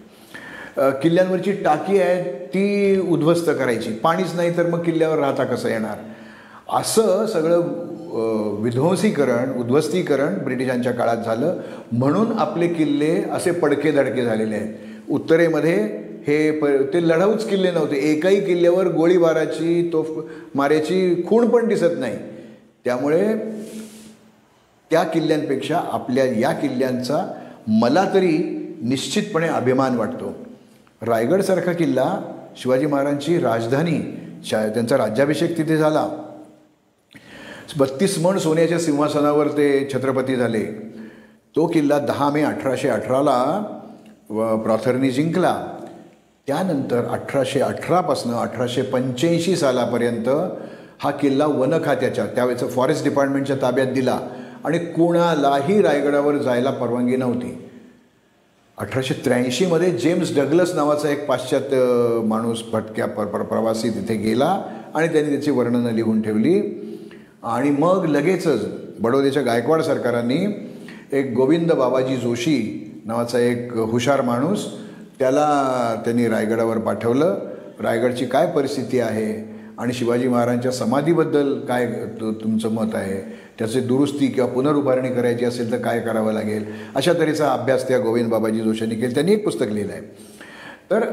[1.01, 2.21] किल्ल्यांवरची टाकी आहे
[2.53, 3.91] ती उद्ध्वस्त करायची.
[4.03, 5.97] पाणीच नाही तर मग किल्ल्यावर राहता कसं येणार?
[6.79, 11.57] असं सगळं विध्वंसीकरण उद्ध्वस्तीकरण ब्रिटिशांच्या काळात झालं.
[11.91, 14.73] म्हणून आपले किल्ले असे पडके दडके झालेले आहेत.
[15.09, 15.75] उत्तरेमध्ये
[16.27, 17.95] हे प ते लढाऊच किल्ले नव्हते.
[18.11, 20.07] एकाही किल्ल्यावर गोळीबाराची तोफ
[20.55, 22.17] माऱ्याची खूण पण दिसत नाही.
[22.85, 23.37] त्यामुळे
[24.91, 27.33] त्या किल्ल्यांपेक्षा आपल्या या किल्ल्यांचा
[27.67, 28.37] मला तरी
[28.81, 30.35] निश्चितपणे अभिमान वाटतो.
[31.01, 32.21] रायगडसारखा किल्ला
[32.57, 36.07] शिवाजी महाराजांची राजधानी शा त्यांचा राज्याभिषेक तिथे झाला.
[37.77, 40.65] बत्तीस मण सोन्याच्या सिंहासनावर ते छत्रपती झाले.
[41.55, 43.63] तो किल्ला दहा मे अठराशे अठराला
[44.29, 45.65] व प्रॉथरनी जिंकला.
[46.47, 50.29] त्यानंतर अठराशे अठरापासनं अठराशे पंच्याऐंशी सालापर्यंत
[50.99, 54.19] हा किल्ला वन खात्याच्या त्यावेळेचं फॉरेस्ट डिपार्टमेंटच्या ताब्यात दिला
[54.65, 57.67] आणि कुणालाही रायगडावर जायला परवानगी नव्हती.
[58.77, 61.77] अठराशे त्र्याऐंशीमध्ये जेम्स डगलस नावाचा एक पाश्चात्य
[62.23, 64.61] माणूस भटक्या पर प्रवासी तिथे गेला
[64.95, 66.81] आणि त्यांनी त्याची वर्णनं लिहून ठेवली.
[67.43, 68.65] आणि मग लगेचच
[68.99, 70.45] बडोदेच्या गायकवाड सरकारांनी
[71.11, 74.65] एक गोविंद बाबाजी जोशी नावाचा एक हुशार माणूस
[75.19, 77.37] त्याला त्यांनी रायगडावर पाठवलं.
[77.79, 79.54] रायगडची काय परिस्थिती आहे?
[79.77, 81.85] आणि शिवाजी महाराजांच्या समाधीबद्दल काय
[82.21, 83.21] तुमचं मत आहे?
[83.59, 86.65] त्याचे दुरुस्ती किंवा पुनरुभारणी करायची असेल तर काय करावं लागेल?
[86.95, 89.13] अशा तऱ्हेचा अभ्यास त्या गोविंद बाबाजी जोशींनी केला.
[89.13, 90.01] त्यांनी एक पुस्तक लिहिलं आहे
[90.91, 91.05] तर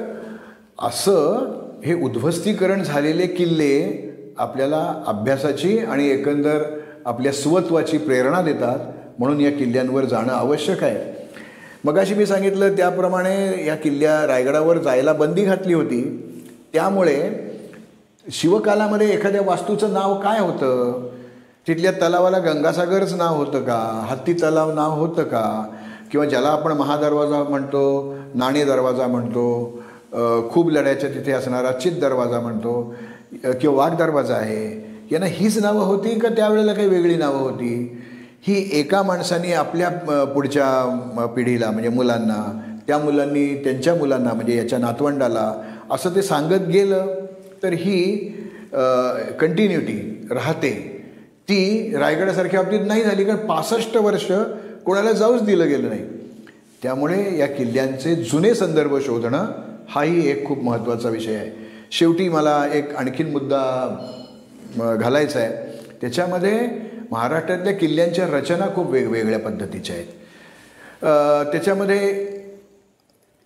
[0.78, 6.62] असं हे उद्ध्वस्तीकरण झालेले किल्ले आपल्याला अभ्यासाची आणि एकंदर
[7.04, 8.78] आपल्या स्वत्वाची प्रेरणा देतात
[9.18, 11.28] म्हणून या किल्ल्यांवर जाणं आवश्यक आहे.
[11.84, 16.02] मगाशी मी सांगितलं त्याप्रमाणे या किल्ल्या रायगडावर जायला बंदी घातली होती.
[16.72, 17.20] त्यामुळे
[18.26, 21.08] शिवकालामध्ये एखाद्या वास्तूचं नाव काय होतं?
[21.68, 23.78] तिथल्या तलावाला गंगासागरच नाव होतं का?
[24.10, 25.64] हत्ती तलाव नाव होतं का?
[26.10, 27.82] किंवा ज्याला आपण महादरवाजा म्हणतो
[28.34, 29.44] नाणे दरवाजा म्हणतो
[30.52, 32.94] खूप लढ्याच्या तिथे असणारा चित दरवाजा म्हणतो
[33.60, 34.64] किंवा वाघ दरवाजा आहे
[35.12, 37.98] यांना हीच नावं होती का त्यावेळेला काही वेगळी नावं होती?
[38.46, 39.88] ही एका माणसाने आपल्या
[40.34, 42.40] पुढच्या पिढीला म्हणजे मुलांना
[42.86, 45.52] त्या मुलांनी त्यांच्या मुलांना म्हणजे याच्या नातवंडाला
[45.90, 47.06] असं ते सांगत गेलं.
[47.62, 48.16] तर ही
[49.40, 50.70] कंटिन्युटी राहते.
[51.48, 54.26] ती रायगडासारख्या बाबतीत नाही झाली कारण पासष्ट वर्ष
[54.84, 56.04] कोणाला जाऊच दिलं गेलं नाही.
[56.82, 59.50] त्यामुळे या किल्ल्यांचे जुने संदर्भ शोधणं
[59.88, 61.50] हाही एक खूप महत्त्वाचा विषय आहे.
[61.92, 65.50] शेवटी मला एक आणखीन मुद्दा घालायचा आहे.
[66.00, 66.68] त्याच्यामध्ये
[67.10, 70.06] महाराष्ट्रातल्या किल्ल्यांच्या रचना खूप वेगवेगळ्या पद्धतीच्या आहेत.
[71.52, 72.30] त्याच्यामध्ये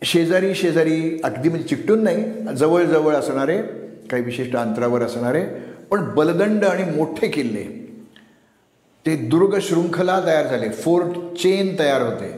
[0.03, 3.59] शेजारी शेजारी अगदी म्हणजे चिकटून नाही जवळजवळ असणारे
[4.11, 5.45] काही विशिष्ट अंतरावर असणारे
[5.91, 7.65] पण बलदंड आणि मोठे किल्ले.
[9.07, 10.69] ते दुर्ग शृंखला तयार झाले.
[10.69, 12.33] फोर्ट चेन तयार होते.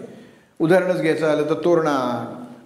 [0.60, 1.96] उदाहरणच घ्यायचं झालं तर तोरणा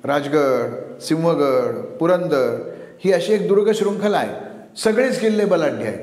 [0.05, 2.57] राजगड सिंहगड पुरंदर
[3.05, 4.35] ही अशी एक दुर्ग शृंखला आहे.
[4.83, 5.99] सगळेच किल्ले बलाढ्य आहेत.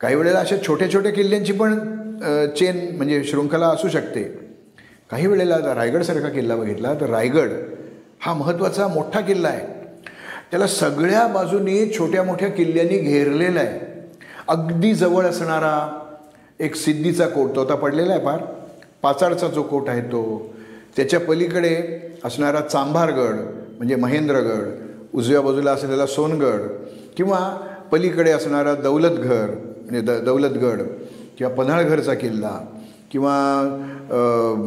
[0.00, 1.78] काही वेळेला अशा छोट्या छोट्या किल्ल्यांची पण
[2.56, 4.22] चेन म्हणजे शृंखला असू शकते.
[5.10, 7.50] काही वेळेला रायगडसारखा किल्ला बघितला तर रायगड
[8.20, 9.79] हा महत्त्वाचा मोठा किल्ला आहे.
[10.50, 13.78] त्याला सगळ्या बाजूनी छोट्या मोठ्या किल्ल्यांनी घेरलेला आहे.
[14.48, 15.74] अगदी जवळ असणारा
[16.60, 18.38] एक सिद्धीचा कोट तो आता पडलेला आहे फार
[19.02, 20.22] पाचाडचा जो कोट आहे तो
[20.96, 21.76] त्याच्या पलीकडे
[22.24, 23.36] असणारा चांभारगड
[23.78, 26.66] म्हणजे महेंद्रगड उजव्या बाजूला असलेला सोनगड
[27.16, 27.38] किंवा
[27.92, 30.82] पलीकडे असणारा दौलतघर म्हणजे द दौलतगड
[31.38, 32.58] किंवा पन्हाळघरचा किल्ला
[33.10, 33.34] किंवा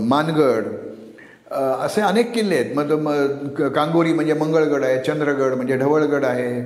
[0.09, 0.67] मानगड
[1.85, 2.75] असे अनेक किल्ले आहेत.
[2.75, 6.59] मग कांगोरी म्हणजे मंगळगड आहे चंद्रगड म्हणजे ढवळगड आहे.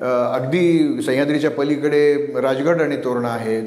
[0.00, 3.64] अगदी सह्याद्रीच्या पलीकडे राजगड आणि तोरणा आहेत.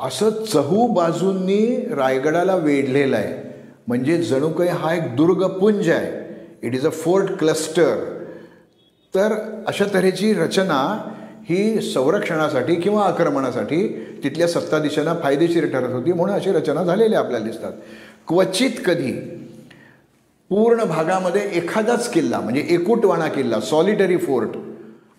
[0.00, 1.64] असं चहू बाजूंनी
[1.96, 3.34] रायगडाला वेढलेलं आहे.
[3.88, 6.10] म्हणजे जणू काही हा एक दुर्गपुंज आहे.
[6.62, 7.94] It is a fort cluster
[9.14, 9.32] तर
[9.68, 10.80] अशा तऱ्हेची रचना
[11.48, 13.86] ही संरक्षणासाठी किंवा आक्रमणासाठी
[14.22, 17.72] तिथल्या सत्ताधीशांना फायदेशीर ठरत होती म्हणून अशी रचना झालेली आपल्याला दिसतात.
[18.28, 19.12] क्वचित कधी
[20.50, 24.48] पूर्ण भागामध्ये एखादाच किल्ला म्हणजे एकूटवाणा किल्ला सॉलिटरी फोर्ट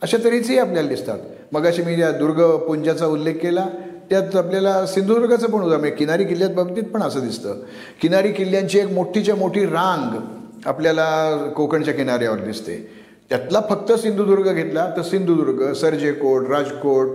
[0.02, 1.20] अशा तऱ्हेचेही आपल्याला दिसतात.
[1.52, 3.66] मग अशी मी या दुर्गपुंजाचा उल्लेख केला
[4.10, 7.60] त्यात आपल्याला सिंधुदुर्गाचं पण उदाहरण किनारी किल्ल्यात बाबतीत पण असं दिसतं.
[8.02, 10.18] किनारी किल्ल्यांची एक मोठीच्या मोठी रांग
[10.66, 12.90] आपल्याला कोकणच्या किनाऱ्यावर दिसते.
[13.30, 17.08] त्यातला फक्त सिंधुदुर्ग घेतला तर सिंधुदुर्ग सर्जेकोट राजकोट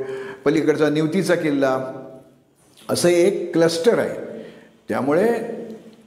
[0.44, 1.78] पलीकडचा निवतीचा किल्ला
[2.90, 4.14] असं एक क्लस्टर आहे.
[4.88, 5.26] त्यामुळे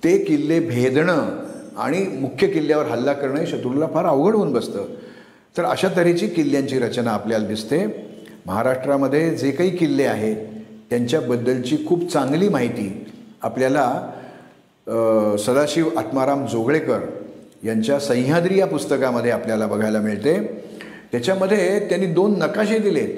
[0.03, 1.44] ते किल्ले भेदणं
[1.77, 4.85] आणि मुख्य किल्ल्यावर हल्ला करणं हे शत्रूला फार अवघड होऊन बसतं.
[5.57, 7.85] तर अशा तऱ्हेची किल्ल्यांची रचना आपल्याला दिसते.
[8.45, 10.37] महाराष्ट्रामध्ये जे काही किल्ले आहेत
[10.89, 13.05] त्यांच्याबद्दलची खूप चांगली माहिती
[13.41, 13.85] आपल्याला
[15.39, 16.99] सदाशिव आत्माराम जोगळेकर
[17.63, 20.35] यांच्या सह्याद्री या पुस्तकामध्ये आपल्याला बघायला मिळते.
[21.11, 23.09] त्याच्यामध्ये त्यांनी दोन नकाशे दिलेत.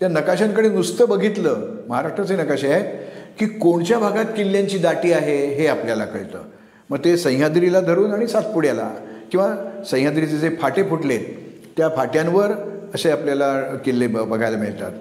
[0.00, 2.94] त्या नकाशांकडे नुसतं बघितलं महाराष्ट्राचे नकाशे आहेत
[3.38, 6.42] की कोणत्या भागात किल्ल्यांची दाटी आहे हे आपल्याला कळतं.
[6.90, 8.90] मग ते सह्याद्रीला धरून आणि सातपुड्याला
[9.32, 9.54] किंवा
[9.90, 11.20] सह्याद्रीचे जे फाटे फुटलेत
[11.76, 12.52] त्या फाट्यांवर
[12.94, 14.92] असे आपल्याला किल्ले ब बघायला मिळतात.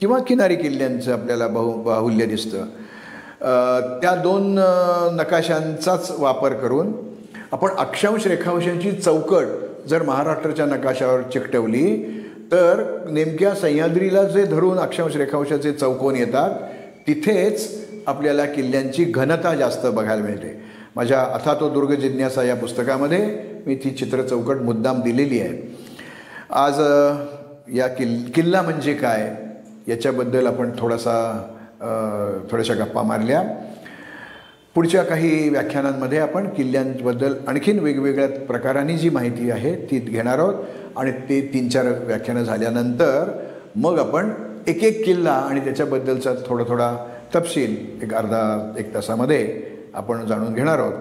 [0.00, 2.64] किंवा किनारी किल्ल्यांचं आपल्याला बहु बाहुल्य दिसतं.
[4.00, 4.54] त्या दोन
[5.16, 6.92] नकाशांचाच वापर करून
[7.52, 9.46] आपण अक्षांश रेखांशांची चौकट
[9.88, 11.96] जर महाराष्ट्राच्या नकाशावर चिकटवली
[12.52, 16.50] तर नेमक्या सह्याद्रीला जे धरून अक्षांश रेखांशाचे चौकोन येतात
[17.06, 17.68] तिथेच
[18.06, 20.65] आपल्याला किल्ल्यांची घनता जास्त बघायला मिळते.
[20.96, 23.18] माझ्या अथातो दुर्ग जिज्ञासा या पुस्तकामध्ये
[23.66, 25.74] मी ती चित्र चौकट मुद्दाम दिलेली आहे.
[26.50, 26.80] आज
[27.76, 29.34] या किल किल्ला म्हणजे काय?
[29.88, 31.16] याच्याबद्दल आपण थोडासा
[32.50, 33.42] थोड्याशा गप्पा मारल्या.
[34.74, 40.64] पुढच्या काही व्याख्यानांमध्ये आपण किल्ल्यांबद्दल आणखीन वेगवेगळ्या प्रकारांनी जी माहिती आहे ती घेणार आहोत.
[40.96, 43.30] आणि ते तीन चार व्याख्यानं झाल्यानंतर
[43.76, 44.32] मग आपण
[44.66, 46.94] एक एक किल्ला आणि त्याच्याबद्दलचा थोडा थोडा
[47.34, 49.44] तपशील एक अर्धा एक तासामध्ये
[49.96, 50.94] आपण जाणून घेणार आहोत.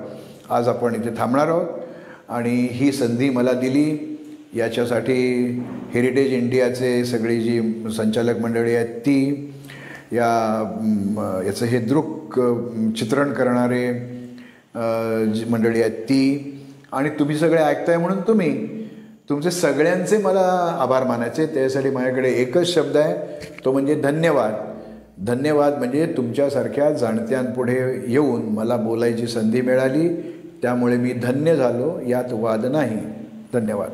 [0.49, 4.11] आज आपण इथे थांबणार आहोत आणि ही संधी मला दिली.
[4.55, 5.15] याच्यासाठी
[5.93, 9.53] हेरिटेज इंडियाचे सगळी जी संचालक मंडळी आहेत ती
[10.11, 12.39] या याचं हे दृक
[12.97, 13.87] चित्रण करणारे
[15.33, 16.51] जी मंडळी आहेत ती.
[16.91, 18.53] आणि तुम्ही सगळे ऐकताय म्हणून तुम्ही
[19.29, 20.41] तुमचे सगळ्यांचे मला
[20.81, 21.45] आभार मानायचे.
[21.45, 24.53] त्यासाठी माझ्याकडे एकच शब्द आहे तो म्हणजे धन्यवाद.
[25.23, 25.77] धन्यवाद.
[25.77, 30.09] म्हणजे तुमच्यासारख्या जाणत्यांपुढे येऊन मला बोलायची संधी मिळाली.
[30.61, 31.99] त्यामुळे मी धन्य झालो.
[32.07, 32.99] यात वाद नाही.
[33.53, 33.89] धन्यवाद.